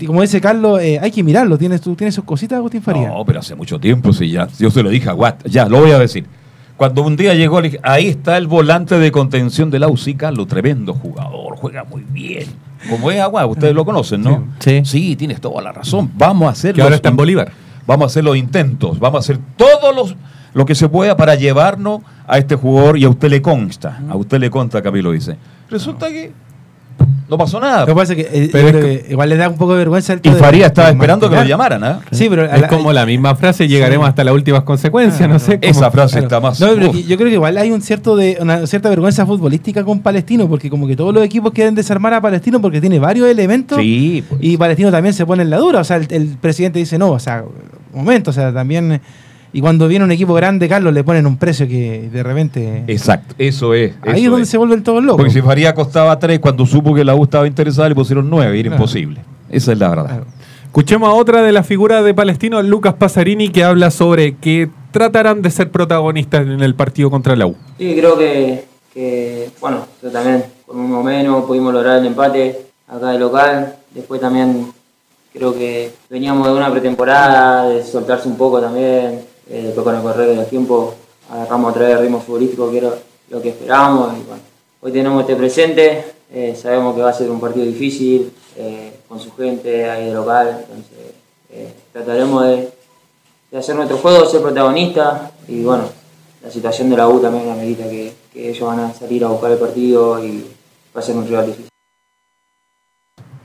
[0.05, 1.57] como dice Carlos, eh, hay que mirarlo.
[1.57, 3.09] Tiene, su- tiene sus cositas, Agustín Faría.
[3.09, 4.47] No, pero hace mucho tiempo, sí, ya.
[4.59, 6.25] Yo se lo dije a Watt, ya, lo voy a decir.
[6.77, 10.13] Cuando un día llegó, le dije, ahí está el volante de contención de la UCI,
[10.13, 12.45] Carlos, tremendo jugador, juega muy bien.
[12.87, 14.45] Como es Agua, ustedes lo conocen, ¿no?
[14.59, 14.81] Sí.
[14.85, 16.11] Sí, tienes toda la razón.
[16.15, 17.51] Vamos a hacer Que ahora está en Bolívar.
[17.87, 20.15] Vamos a hacer los intentos, vamos a hacer todos los
[20.57, 24.15] lo que se pueda para llevarnos a este jugador y a usted le consta, a
[24.15, 25.37] usted le consta, Camilo dice.
[25.69, 26.31] Resulta que
[27.29, 27.81] no pasó nada.
[27.81, 29.79] Lo que pasa es que, eh, Pero es que igual le da un poco de
[29.79, 31.99] vergüenza el Y de- Faría estaba de esperando que lo llamaran, ¿ah?
[32.09, 35.59] Sí, pero Es la- como la misma frase, llegaremos hasta las últimas consecuencias, no sé.
[35.59, 36.25] cómo- Esa frase Claro.
[36.27, 36.59] está más.
[36.59, 39.99] No, pero yo creo que igual hay un cierto de, una cierta vergüenza futbolística con
[39.99, 43.77] Palestino, porque como que todos los equipos quieren desarmar a Palestino porque tiene varios elementos
[43.77, 44.41] Sí, pues.
[44.43, 45.81] y Palestino también se pone en la dura.
[45.81, 47.43] O sea, el, el presidente dice, no, o sea,
[47.93, 48.99] un momento, o sea, también...
[49.53, 52.83] Y cuando viene un equipo grande, Carlos, le ponen un precio que de repente...
[52.87, 53.93] Exacto, eso es.
[54.03, 54.49] ahí eso es donde es.
[54.49, 55.17] se vuelven todos locos.
[55.17, 58.55] Porque si Faría costaba 3, cuando supo que la U estaba interesada, le pusieron 9,
[58.55, 58.83] y era Claro.
[58.83, 59.21] imposible.
[59.49, 60.05] Esa es la verdad.
[60.05, 60.25] Claro.
[60.65, 65.41] Escuchemos a otra de las figuras de Palestino, Lucas Pasarini, que habla sobre que tratarán
[65.41, 67.55] de ser protagonistas en el partido contra la U.
[67.79, 73.09] Sí, creo que, que, bueno, yo también con uno menos pudimos lograr el empate acá
[73.11, 73.75] de local.
[73.91, 74.67] Después también
[75.33, 79.21] creo que veníamos de una pretemporada, de soltarse un poco también.
[79.49, 80.93] Eh, después con el correr del tiempo
[81.29, 82.93] agarramos otra vez el ritmo futbolístico que era
[83.29, 84.13] lo que esperábamos.
[84.81, 89.19] Hoy tenemos este presente, eh, sabemos que va a ser un partido difícil eh, con
[89.19, 90.59] su gente ahí de local.
[90.61, 91.13] Entonces
[91.51, 92.69] eh, trataremos de,
[93.51, 95.83] de hacer nuestro juego, ser protagonistas y bueno,
[96.43, 99.51] la situación de la U también amerita que, que ellos van a salir a buscar
[99.51, 100.45] el partido y
[100.95, 101.69] va a ser un rival difícil.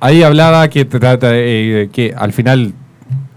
[0.01, 2.75] Ahí hablaba que trata eh, que al final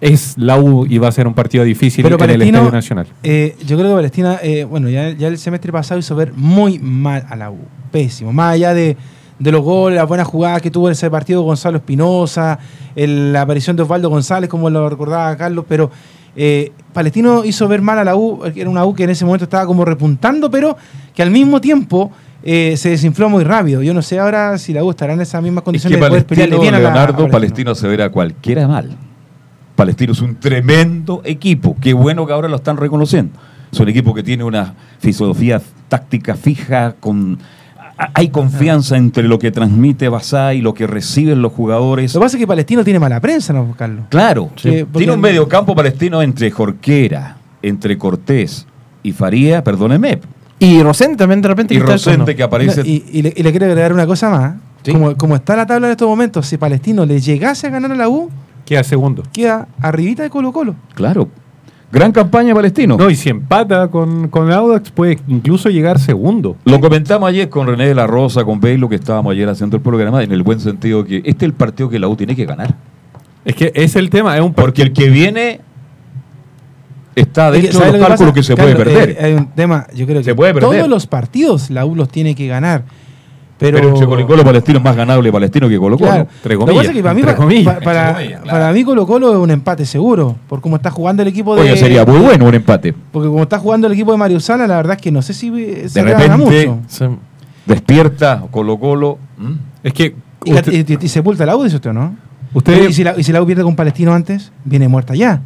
[0.05, 3.07] es la U y va a ser un partido difícil Pero en el Estadio Nacional.
[3.23, 6.79] eh, yo creo que Palestina, eh, bueno, ya, ya el semestre pasado hizo ver muy
[6.79, 7.57] mal a la U.
[7.91, 8.33] Pésimo.
[8.33, 8.97] Más allá de,
[9.39, 12.59] de los goles, las buenas jugadas que tuvo en ese partido Gonzalo Espinosa,
[12.95, 15.89] el- la aparición de Osvaldo González, como lo recordaba Carlos, pero
[16.35, 19.45] eh, Palestino hizo ver mal a la U, era una U que en ese momento
[19.45, 20.75] estaba como repuntando, pero
[21.13, 22.11] que al mismo tiempo
[22.43, 23.81] eh, se desinfló muy rápido.
[23.81, 26.09] Yo no sé ahora si la U estará en esas mismas Es condiciones que de
[26.09, 28.95] poder pelearle Palestino, bien a la- a Palestino se verá cualquiera mal.
[29.75, 31.75] Palestino es un tremendo equipo.
[31.79, 33.37] Qué bueno que ahora lo están reconociendo.
[33.71, 37.37] Es un equipo que tiene una filosofía táctica fija, con
[38.13, 42.13] hay confianza entre lo que transmite Basay y lo que reciben los jugadores.
[42.13, 44.05] Lo que pasa es que Palestino tiene mala prensa, ¿no, Carlos?
[44.09, 48.67] Claro, Sí, tiene un mediocampo palestino entre Jorquera, entre Cortés
[49.01, 50.19] y Faría, perdóneme.
[50.59, 51.73] Y Rosente también de repente.
[51.73, 52.81] Y Rosente que aparece.
[52.81, 54.55] No, y, y le, y le quiero agregar una cosa más.
[54.91, 57.95] Como, como está la tabla en estos momentos, si Palestino le llegase a ganar a
[57.95, 58.29] la U,
[58.65, 59.23] Queda segundo.
[59.31, 60.75] queda arribita de Colo Colo.
[60.95, 61.29] Claro.
[61.91, 62.97] Gran campaña palestino.
[62.97, 66.57] No, y si empata con, con Audax puede incluso llegar segundo.
[66.65, 69.83] Lo comentamos ayer con René de la Rosa, con Belo, que estábamos ayer haciendo el
[69.83, 72.45] programa, en el buen sentido que este es el partido que la U tiene que
[72.45, 72.75] ganar.
[73.45, 75.61] Es que es el tema, es un Porque el que viene
[77.15, 79.09] está dentro ¿sabes de lo los cálculos que se Carlos, puede perder.
[79.11, 80.69] eh, hay un tema, yo creo que Se puede perder.
[80.69, 82.83] todos los partidos la U los tiene que ganar.
[83.57, 86.09] Pero, pero, entre Colo Colo Palestino es más ganable Palestino que Colo Colo.
[86.11, 86.27] Claro.
[86.35, 87.77] Entre Lo que pasa es que para mí, comillas.
[87.83, 88.59] para, Entre comillas, claro.
[88.59, 91.61] para mí Colo Colo es un empate seguro, por cómo está jugando el equipo de...
[91.61, 92.93] Oye, sería muy bueno un empate.
[93.13, 95.33] Porque como está jugando el equipo de Mario Sala, la verdad es que no sé
[95.33, 95.49] si
[95.87, 97.17] se De repente mucho.
[97.65, 99.17] despierta Colo Colo.
[99.83, 102.15] Es que Y, la- y- y sepulta la U, dice usted, ¿no?
[102.53, 105.41] Usted- ¿Y, si la, y si la U pierde con Palestino antes, viene muerta ya.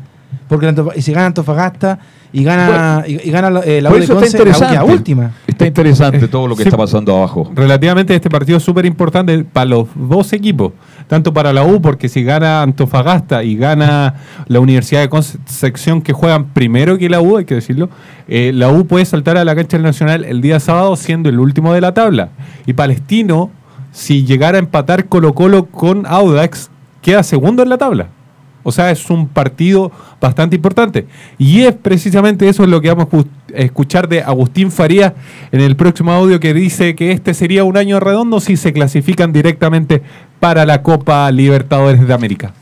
[0.47, 1.99] Porque y si gana Antofagasta
[2.31, 5.31] y gana, y, y gana eh, la U Por de está Conce, la U última.
[5.47, 6.69] Está interesante todo lo que Sí.
[6.69, 7.51] está pasando abajo.
[7.53, 10.73] Relativamente este partido es súper importante para los dos equipos,
[11.07, 14.15] tanto para la U, porque si gana Antofagasta y gana
[14.47, 17.89] la Universidad de Concepción, que juegan primero que la U, hay que decirlo,
[18.27, 21.39] eh, la U puede saltar a la cancha del Nacional el día sábado siendo el
[21.39, 22.29] último de la tabla.
[22.65, 23.49] Y Palestino,
[23.91, 26.69] si llegara a empatar Colo Colo con Audax,
[27.01, 28.07] queda segundo en la tabla.
[28.63, 31.05] O sea, es un partido bastante importante.
[31.37, 35.13] Y es precisamente eso lo que vamos a escu- a escuchar de Agustín Farías
[35.51, 39.31] en el próximo audio que dice que este sería un año redondo si se clasifican
[39.31, 40.01] directamente
[40.39, 42.53] para la Copa Libertadores de América.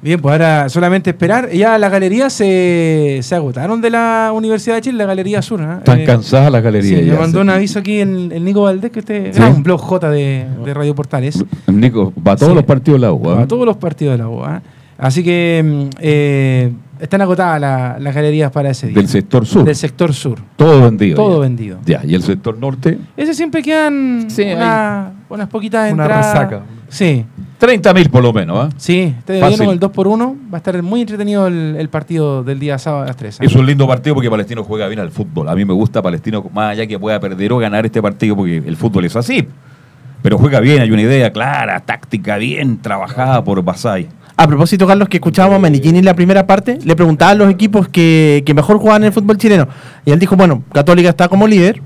[0.00, 1.50] Bien, pues ahora solamente esperar.
[1.50, 5.62] Ya las galerías se, se agotaron de la Universidad de Chile, la Galería Sur.
[5.62, 5.76] ¿ah?
[5.78, 6.98] Están Eh, cansadas las galerías.
[7.00, 7.18] Sí, me ya.
[7.20, 9.40] mandó un aviso aquí el, el Nico Valdés, que usted Sí.
[9.42, 11.42] ah, un blog J de, de Radio Portales.
[11.68, 12.56] Nico, va a todos Sí.
[12.56, 13.30] los partidos de la U.
[13.30, 13.42] ¿ah?
[13.42, 14.44] A todos los partidos de la U.
[14.44, 14.60] ¿ah?
[14.98, 18.96] Así que mm, eh, están agotadas la- las galerías para ese día.
[18.96, 19.64] Del sector sur.
[19.64, 20.38] Del sector sur.
[20.56, 21.16] Todo vendido.
[21.16, 21.40] Todo ya.
[21.40, 21.78] vendido.
[21.84, 26.32] Ya, y el sector norte, Ese siempre quedan una- unas poquitas Una entradas.
[26.34, 26.62] resaca.
[26.88, 27.24] Sí.
[27.58, 28.58] 30.000 por lo menos.
[28.58, 28.68] ¿ah?
[28.76, 32.44] Sí, este con el 2 por 1 Va a estar muy entretenido el, el partido
[32.44, 33.40] del día sábado a las 3.
[33.40, 33.44] ¿ah?
[33.44, 35.48] Es un lindo partido porque Palestino juega bien al fútbol.
[35.48, 38.58] A mí me gusta Palestino, más allá que pueda perder o ganar este partido, porque
[38.58, 39.48] el fútbol es así.
[40.22, 44.08] Pero juega bien, hay una idea clara, táctica bien trabajada por Basay.
[44.36, 47.88] A propósito, Carlos, que escuchábamos a Maniquini en la primera parte, le preguntaban los equipos
[47.88, 49.68] que, que mejor jugaban en el fútbol chileno.
[50.04, 51.80] Y él dijo, bueno, Católica está como líder.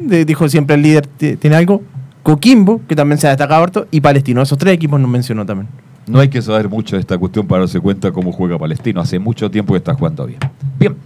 [0.00, 1.82] De- dijo siempre el líder ti- tiene algo.
[2.24, 3.86] Coquimbo, que también se ha destacado harto.
[3.92, 4.42] Y Palestino.
[4.42, 5.68] Esos tres equipos nos mencionó también.
[6.08, 9.00] No hay que saber mucho de esta cuestión para darse cuenta cómo juega Palestino.
[9.00, 10.40] Hace mucho tiempo que está jugando bien.
[10.80, 10.96] Bien,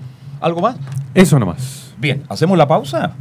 [0.40, 0.76] ¿algo más?
[1.14, 1.92] Eso nomás.
[1.98, 3.12] Bien, ¿hacemos la pausa?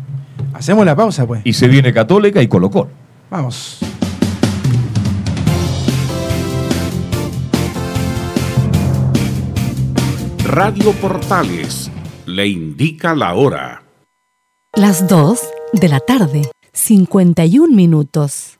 [0.54, 1.42] Hacemos la pausa, pues.
[1.44, 2.90] Y se viene Católica y Colo Colo.
[3.30, 3.80] Vamos.
[10.54, 11.90] Radio Portales
[12.26, 13.84] le indica la hora.
[14.76, 15.40] Las 2
[15.72, 16.42] de la tarde,
[16.74, 18.60] 51 minutos.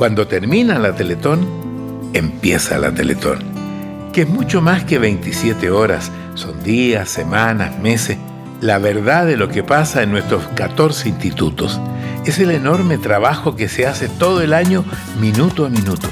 [0.00, 1.46] cuando termina la Teletón,
[2.14, 3.40] empieza la Teletón,
[4.14, 8.16] que es mucho más que 27 horas, son días, semanas, meses,
[8.62, 11.78] la verdad de lo que pasa en nuestros 14 institutos.
[12.24, 14.86] Es el enorme trabajo que se hace todo el año,
[15.20, 16.08] minuto a minuto,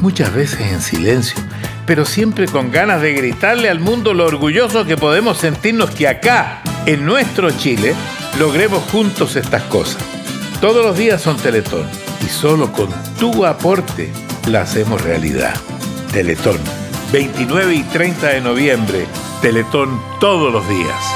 [0.00, 1.40] muchas veces en silencio,
[1.86, 6.62] pero siempre con ganas de gritarle al mundo lo orgulloso que podemos sentirnos que acá,
[6.86, 7.94] en nuestro Chile,
[8.36, 10.02] logremos juntos estas cosas.
[10.60, 12.88] Todos los días son Teletón y solo con
[13.18, 14.10] tu aporte
[14.46, 15.54] la hacemos realidad.
[16.12, 16.58] Teletón,
[17.12, 19.06] 29 y 30 de noviembre.
[19.42, 21.14] Teletón todos los días.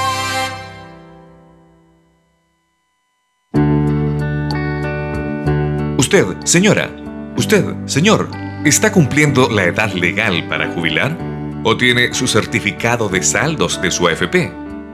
[5.97, 6.89] Usted, señora,
[7.37, 8.29] usted, señor,
[8.65, 11.17] ¿está cumpliendo la edad legal para jubilar?
[11.63, 14.51] ¿O tiene su certificado de saldos de su AFP?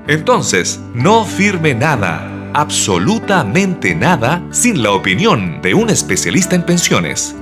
[0.07, 7.35] Entonces, no firme nada, absolutamente nada, sin la opinión de un especialista en pensiones.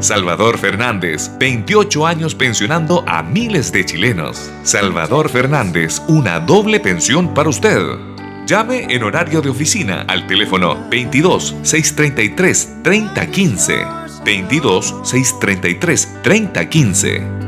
[0.00, 4.50] Salvador Fernández, 28 años pensionando a miles de chilenos.
[4.62, 7.82] Salvador Fernández, una doble pensión para usted.
[8.46, 13.84] Llame en horario de oficina al teléfono 22 633 3015.
[14.24, 17.47] 22 633 3015.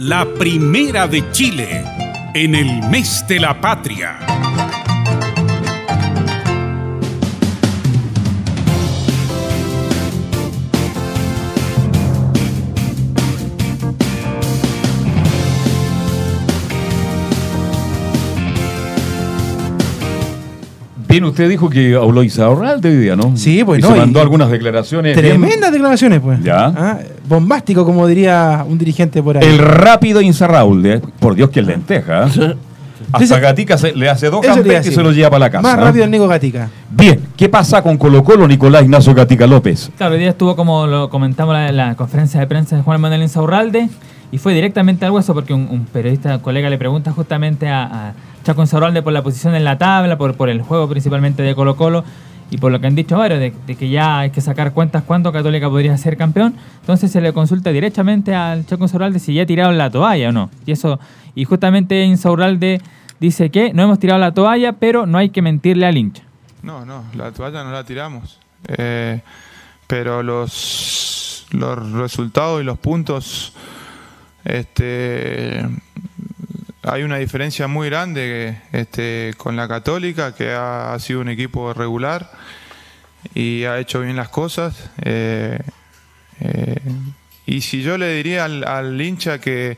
[0.00, 1.84] la primera de Chile,
[2.32, 4.49] en el mes de la patria.
[21.10, 23.36] Bien, usted dijo que habló Isaurralde hoy día, ¿no?
[23.36, 25.16] Sí, pues y no, se y- mandó algunas declaraciones.
[25.20, 26.42] bien- Tremendas declaraciones, pues.
[26.42, 26.66] Ya.
[26.66, 26.98] Ah,
[27.28, 29.44] bombástico, como diría un dirigente por ahí.
[29.46, 32.26] El rápido Insaurralde, por Dios que es lenteja.
[32.26, 32.54] ¿eh?
[33.12, 35.62] Hasta Gatica se- le hace dos campeones y se lo lleva para la casa.
[35.62, 36.68] Más rápido el Nico Gatica.
[36.90, 39.90] Bien, ¿qué pasa con Colo Colo Nicolás Ignacio Gatica López?
[39.96, 43.00] Claro, hoy día estuvo como lo comentamos en la, la conferencia de prensa de Juan
[43.00, 43.88] Manuel Insaurralde
[44.32, 48.14] y fue directamente al hueso porque un, un periodista colega le pregunta justamente a, a
[48.44, 51.76] Chaco Insaurralde por la posición en la tabla, por, por el juego principalmente de Colo
[51.76, 52.04] Colo
[52.50, 55.32] y por lo que han dicho varios, de, que ya hay que sacar cuentas cuándo
[55.32, 56.54] Católica podría ser campeón.
[56.80, 60.32] Entonces se le consulta directamente al Chaco Insaurralde si ya ha tirado la toalla o
[60.32, 60.50] no.
[60.66, 60.98] Y eso
[61.34, 62.80] y justamente Insaurralde
[63.20, 66.22] dice que no hemos tirado la toalla, pero no hay que mentirle al hincha.
[66.62, 68.38] No, no, la toalla no la tiramos.
[68.66, 69.20] Eh,
[69.86, 73.54] pero los, los resultados y los puntos,
[74.44, 75.64] este,
[76.82, 82.30] hay una diferencia muy grande este, con la Católica, que ha, sido un equipo regular
[83.34, 84.90] y ha hecho bien las cosas.
[85.02, 85.58] Eh,
[86.40, 86.80] eh,
[87.46, 89.76] y si yo le diría al, hincha que,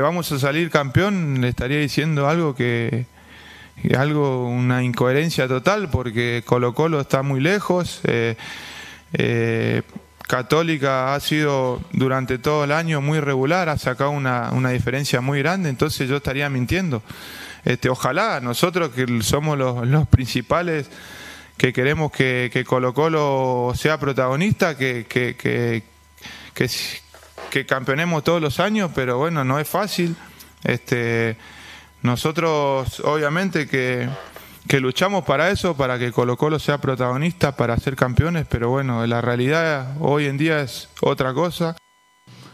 [0.00, 3.06] vamos a salir campeón, le estaría diciendo algo que,
[3.96, 8.00] algo, una incoherencia total, porque Colo Colo está muy lejos.
[9.12, 9.82] eh,
[10.28, 15.70] Católica ha sido durante todo el año muy regular, ha sacado una, diferencia muy grande,
[15.70, 17.02] entonces yo estaría mintiendo.
[17.64, 20.90] Este, ojalá nosotros que somos los, principales
[21.56, 25.82] que queremos que, que Colo Colo sea protagonista, que, que, que,
[27.50, 30.14] que campeonemos todos los años, pero bueno, no es fácil.
[30.62, 31.38] Este,
[32.02, 34.06] nosotros obviamente que,
[34.68, 39.04] que luchamos para eso, para que Colo Colo sea protagonista, para ser campeones, pero bueno,
[39.06, 41.74] la realidad hoy en día es otra cosa.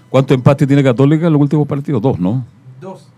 [0.09, 2.01] ¿Cuánto empate tiene Católica en los últimos partidos?
[2.01, 2.47] Dos, ¿no?
[2.81, 3.11] Dos.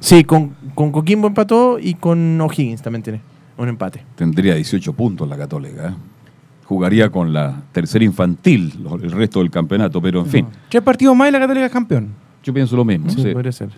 [0.00, 3.20] Sí, con, con Coquimbo empató y con O'Higgins también tiene
[3.56, 4.04] un empate.
[4.16, 5.88] Tendría 18 puntos la Católica.
[5.88, 5.94] ¿eh?
[6.64, 10.46] Jugaría con la tercera infantil el resto del campeonato, pero en fin.
[10.68, 12.08] Tres partidos más y la Católica es campeón.
[12.42, 13.08] Yo pienso lo mismo.
[13.08, 13.32] Sí, sí.
[13.32, 13.70] podría ser.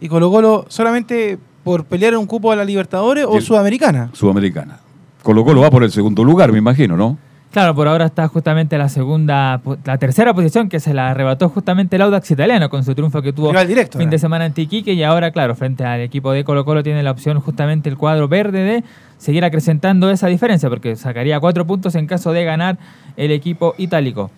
[0.00, 1.38] Y Colo Colo solamente
[1.70, 3.40] por pelear un cupo a la Libertadores o.
[3.40, 4.10] Sudamericana.
[4.12, 4.80] Sudamericana.
[5.22, 7.16] Colo Colo va por el segundo lugar, me imagino, ¿no?
[7.52, 11.94] Claro, por ahora está justamente la segunda, la tercera posición que se la arrebató justamente
[11.94, 15.04] el Audax italiano con su triunfo que tuvo directo, fin de semana en Iquique y
[15.04, 18.64] ahora, claro, frente al equipo de Colo Colo tiene la opción justamente el cuadro verde
[18.64, 18.84] de
[19.18, 22.78] seguir acrecentando esa diferencia porque sacaría cuatro puntos en caso de ganar
[23.16, 24.32] el equipo itálico.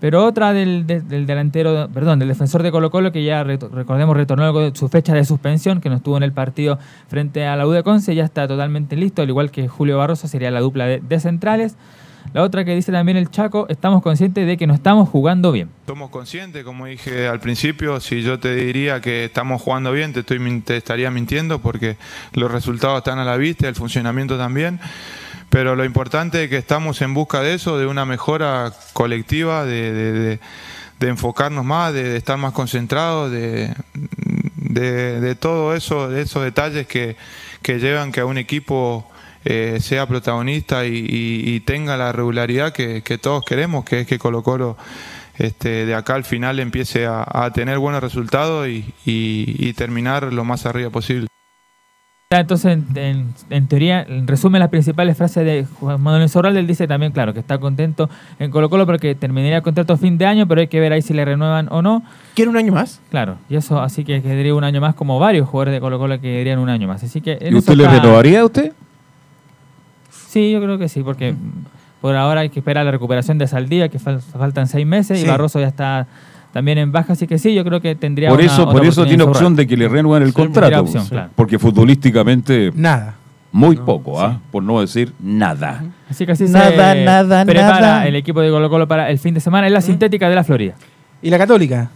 [0.00, 4.16] Pero otra del, de- del delantero, perdón, del defensor de Colo Colo que ya recordemos
[4.16, 6.78] retornó su fecha de suspensión, que no estuvo en el partido
[7.08, 10.28] frente a la U de Conce, ya está totalmente listo, al igual que Julio Barroso
[10.28, 11.74] sería la dupla de, de centrales.
[12.34, 15.70] La otra que dice también el Chaco, estamos conscientes de que no estamos jugando bien.
[15.86, 20.20] Somos conscientes, como dije al principio, si yo te diría que estamos jugando bien, te,
[20.20, 21.96] estoy, te estaría mintiendo porque
[22.34, 24.78] los resultados están a la vista, el funcionamiento también.
[25.50, 30.38] Pero lo importante es que estamos en busca de eso, de una mejora colectiva, de,
[31.00, 37.16] enfocarnos más, de, estar más concentrados, de, de, todo eso, de esos detalles que,
[37.62, 39.10] que llevan que a un equipo
[39.44, 44.76] eh, sea protagonista y, tenga la regularidad que, todos queremos, que es que Colo Colo
[45.38, 50.90] este, de acá al final empiece a, tener buenos resultados y terminar lo más arriba
[50.90, 51.28] posible.
[52.38, 56.66] Entonces, en, en- en teoría, en resumen las principales frases de Juan Manuel Sobral, él
[56.66, 60.18] dice también, claro, que está contento en Colo Colo porque terminaría el contrato a fin
[60.18, 62.02] de año, pero hay que ver ahí si le renuevan o no.
[62.34, 63.00] ¿Quiere un año más?
[63.08, 66.16] Claro, y eso así que quedaría un año más, como varios jugadores de Colo Colo
[66.16, 67.02] que quedarían un año más.
[67.02, 68.72] Así que en ¿Y usted le está- renovaría a usted?
[70.10, 71.34] Sí, yo creo que sí, porque
[72.02, 75.24] por ahora hay que esperar la recuperación de Saldía, que fal- faltan seis meses, Sí.
[75.24, 76.06] y Barroso ya está
[76.52, 78.86] también en baja, así que sí, yo creo que tendría Por una- eso, otra por
[78.86, 80.80] eso tiene opción de que le renueven el Sí, contrato.
[80.80, 81.10] opción, pues.
[81.10, 81.30] claro.
[81.34, 82.72] Porque futbolísticamente.
[82.74, 83.14] Nada.
[83.50, 84.40] Muy poco, ¿ah?
[84.50, 85.82] Por no decir nada.
[86.10, 88.06] Así que así Nada, se nada, prepara nada.
[88.06, 90.44] el equipo de Colo Colo para el fin de semana en la sintética de la
[90.44, 90.74] Florida.
[91.22, 91.90] ¿Y la Católica?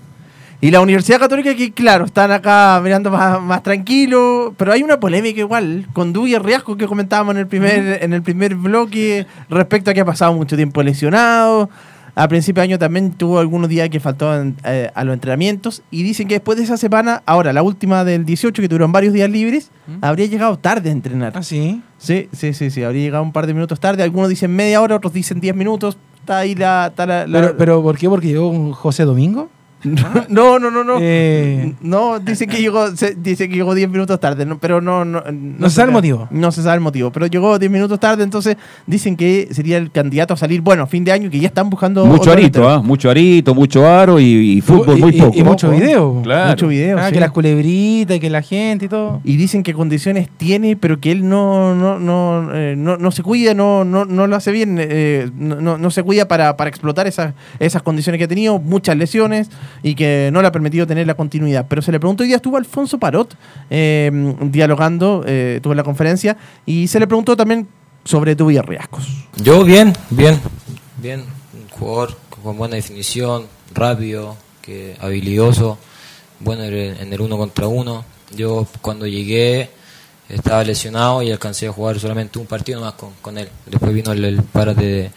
[0.63, 4.99] Y la Universidad Católica, que claro, están acá mirando más, más tranquilo, pero hay una
[5.01, 9.91] polémica igual, con Duy Riasco que comentábamos en el primer, en el primer bloque, respecto
[9.91, 11.69] a que ha pasado mucho tiempo lesionado.
[12.15, 16.03] A principio de año también tuvo algunos días que faltaban eh, a los entrenamientos y
[16.03, 19.31] dicen que después de esa semana, ahora la última del 18, que tuvieron varios días
[19.31, 19.71] libres,
[20.03, 21.33] habría llegado tarde a entrenar.
[21.35, 21.81] ¿Ah, sí?
[21.97, 24.03] Sí, sí, sí, sí, habría llegado un par de minutos tarde.
[24.03, 25.97] Algunos dicen media hora, otros dicen 10 minutos.
[26.21, 26.89] Está ahí la...
[26.89, 28.09] está la- la- ¿Pero, pero por qué?
[28.11, 29.49] ¿Porque llegó un José Domingo?
[30.29, 30.97] No, no, no, no.
[31.01, 31.75] Eh.
[31.81, 35.23] No, dice que llegó, se- dice que llegó 10 minutos tarde, no, pero no, no,
[35.31, 36.29] No se sabe el motivo.
[36.31, 38.57] No se sabe el motivo, pero llegó 10 minutos tarde, entonces
[38.87, 42.05] dicen que sería el candidato a salir, bueno, fin de año, que ya están buscando.
[42.07, 42.69] Mucho arito.
[42.69, 42.81] ¿ah?
[42.83, 44.25] Mucho arito, mucho aro y,
[44.57, 45.39] y fútbol muy y, poco.
[45.39, 46.21] y mucho video.
[46.23, 46.51] Claro.
[46.51, 46.99] Mucho video.
[46.99, 47.15] Ah, sí.
[47.15, 49.21] que las culebritas, que la gente y todo.
[49.25, 53.23] Y dicen que condiciones tiene, pero que él no, no, no, eh, no, no se
[53.23, 56.69] cuida, no, no, no lo hace bien, eh, no, no- no se cuida para, para
[56.71, 59.51] explotar esas, esas condiciones que ha tenido, muchas lesiones
[59.83, 61.67] y que no le ha permitido tener la continuidad.
[61.69, 63.37] Pero se le preguntó, hoy día estuvo Alfonso Parot
[63.71, 64.11] eh,
[64.43, 67.67] dialogando, eh, estuvo la conferencia, y se le preguntó también
[68.05, 69.07] sobre tu Riascos.
[69.37, 70.41] Yo bien, bien,
[70.99, 71.21] bien.
[71.55, 75.79] Un jugador con buena definición, rápido, que habilidoso,
[76.41, 78.05] bueno en el- en el uno contra uno.
[78.35, 79.71] Yo cuando llegué
[80.29, 83.49] estaba lesionado y alcancé a jugar solamente un partido más con, con él.
[83.67, 85.11] Después vino el, el parate de-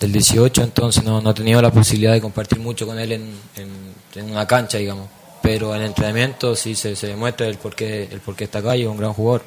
[0.00, 3.34] del 18, entonces no, no he tenido la posibilidad de compartir mucho con él en,
[3.56, 3.98] en-
[4.30, 5.08] una cancha, digamos.
[5.42, 8.88] Pero en entrenamiento sí se, se demuestra el por qué, el está acá y es
[8.88, 9.42] un gran jugador.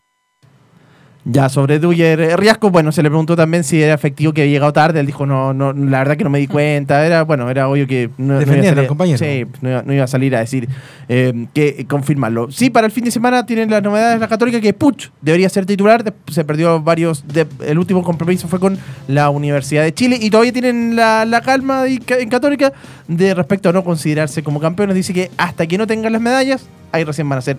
[1.24, 4.74] Ya, sobre Duyer Riasco, bueno, se le preguntó también si era efectivo que había llegado
[4.74, 5.01] tarde.
[5.01, 7.05] Él dijo, no, no, la verdad que no me di cuenta.
[7.05, 9.17] Era, bueno, era obvio que no, no iba, a salir, compañero.
[9.19, 10.67] sí, no, iba, no iba a salir a decir
[11.09, 12.49] eh, que eh, confirmarlo.
[12.49, 15.47] Sí, para el fin de semana tienen las novedades de la Católica que Puch debería
[15.49, 16.03] ser titular.
[16.28, 17.24] Se perdió varios.
[17.28, 21.41] de- el último compromiso fue con la Universidad de Chile y todavía tienen la, la
[21.41, 22.74] calma de- en Católica
[23.07, 24.95] de respecto a no considerarse como campeones.
[24.95, 27.57] Dice que hasta que no tengan las medallas, ahí recién van a ser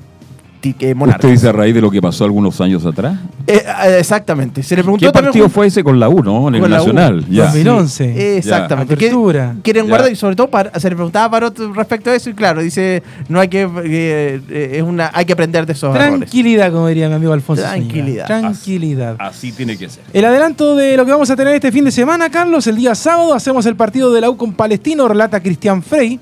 [0.78, 1.24] eh, monarcas.
[1.24, 3.16] ¿Usted dice a raíz de lo que pasó algunos años atrás?
[3.46, 4.62] Eh, eh, exactamente.
[4.62, 6.48] Se le preguntó ¿Qué partido fue ese con la U, no?
[6.48, 6.70] En el.
[6.70, 7.24] Nacional.
[7.28, 7.46] Ya.
[7.46, 8.14] 2011.
[8.14, 8.96] Sí, Exactamente.
[8.96, 9.54] ¿Qué- Apertura.
[9.62, 9.88] Quieren Ya.
[9.90, 12.62] guardar y sobre todo para, se le preguntaba a Parot respecto a eso y claro,
[12.62, 16.18] dice, no hay que eh, eh, es una hay que aprender de esos errores.
[16.18, 17.62] Tranquilidad, como diría mi amigo Alfonso.
[17.62, 18.26] Tranquilidad.
[18.26, 19.16] Tranquilidad.
[19.18, 20.02] Así tiene que ser.
[20.12, 22.94] El adelanto de lo que vamos a tener este fin de semana, Carlos, el día
[22.94, 26.20] sábado hacemos el partido de la U con Palestino, relata Cristian Frey.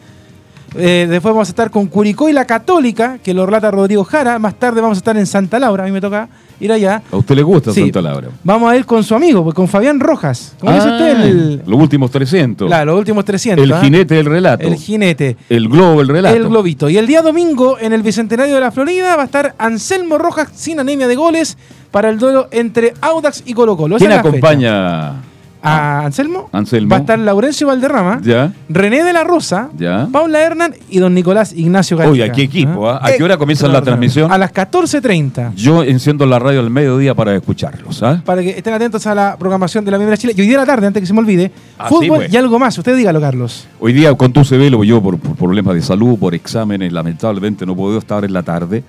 [0.76, 4.38] Eh, después vamos a estar con Curicó y la Católica, que lo relata Rodrigo Jara.
[4.38, 6.28] Más tarde vamos a estar en Santa Laura, a mí me toca
[6.60, 7.02] ir allá.
[7.10, 7.80] ¿A usted le gusta Sí.
[7.82, 8.28] Santa Laura?
[8.44, 10.54] Vamos a ir con su amigo, pues, con Fabián Rojas.
[10.60, 11.16] ¿Cómo dice usted?
[11.16, 12.68] Ah, El, Los últimos 300.
[12.68, 13.64] claro, los últimos 300.
[13.64, 13.80] El ¿ah?
[13.80, 14.66] jinete del relato.
[14.66, 15.36] El jinete.
[15.48, 16.36] El globo, el relato.
[16.36, 16.88] El globito.
[16.88, 20.50] Y el día domingo, en el Bicentenario de la Florida, va a estar Anselmo Rojas
[20.54, 21.56] sin anemia de goles
[21.90, 23.96] para el duelo entre Audax y Colo Colo.
[23.96, 25.14] ¿Quién fecha.
[25.62, 26.48] Acompaña A Anselmo.
[26.52, 26.90] Anselmo?
[26.90, 30.08] Va a estar Laurencio Valderrama, Ya, René de la Rosa, ya.
[30.10, 32.12] Paula Hernán y don Nicolás Ignacio Gatica.
[32.12, 33.00] Oye, qué equipo, ¿ah?
[33.02, 34.30] ¿A qué hora comienza la transmisión?
[34.32, 35.54] A las 14.30.
[35.54, 38.22] Yo enciendo la radio al mediodía para escucharlos, ¿ah?
[38.24, 40.32] Para que estén atentos a la programación de la Primera Chile.
[40.36, 42.32] Y hoy día a la tarde, antes que se me olvide, Ah, fútbol pues.
[42.32, 42.76] y algo más.
[42.76, 43.66] Usted dígalo, Carlos.
[43.78, 47.74] Hoy día con tu velo yo por, por problemas de salud, por exámenes, lamentablemente no
[47.76, 48.82] puedo estar en la tarde.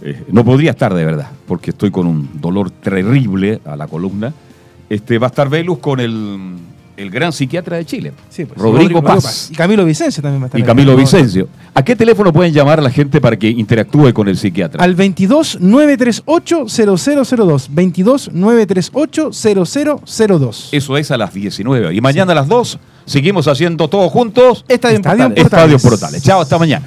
[0.00, 4.32] Eh, no podría estar de verdad, porque estoy con un dolor terrible a la columna.
[4.92, 6.38] Este, va a estar Velus con el,
[6.98, 9.48] el gran psiquiatra de Chile, Sí, pues, Rodrigo Paz.
[9.50, 10.66] Y Camilo Vicencio también va a estar Y ahí.
[10.66, 11.48] Camilo Vicencio.
[11.72, 14.84] ¿A qué teléfono pueden llamar a la gente para que interactúe con el psiquiatra?
[14.84, 17.68] Al 22 938 0002.
[17.72, 20.68] 22 938 0002.
[20.72, 21.94] Eso es a las 19.
[21.94, 24.66] Y mañana a las 2 seguimos haciendo todos juntos.
[24.68, 25.44] Estadio, Estadio Portales.
[25.46, 26.22] Estadio Portales.
[26.22, 26.86] Chao, hasta mañana.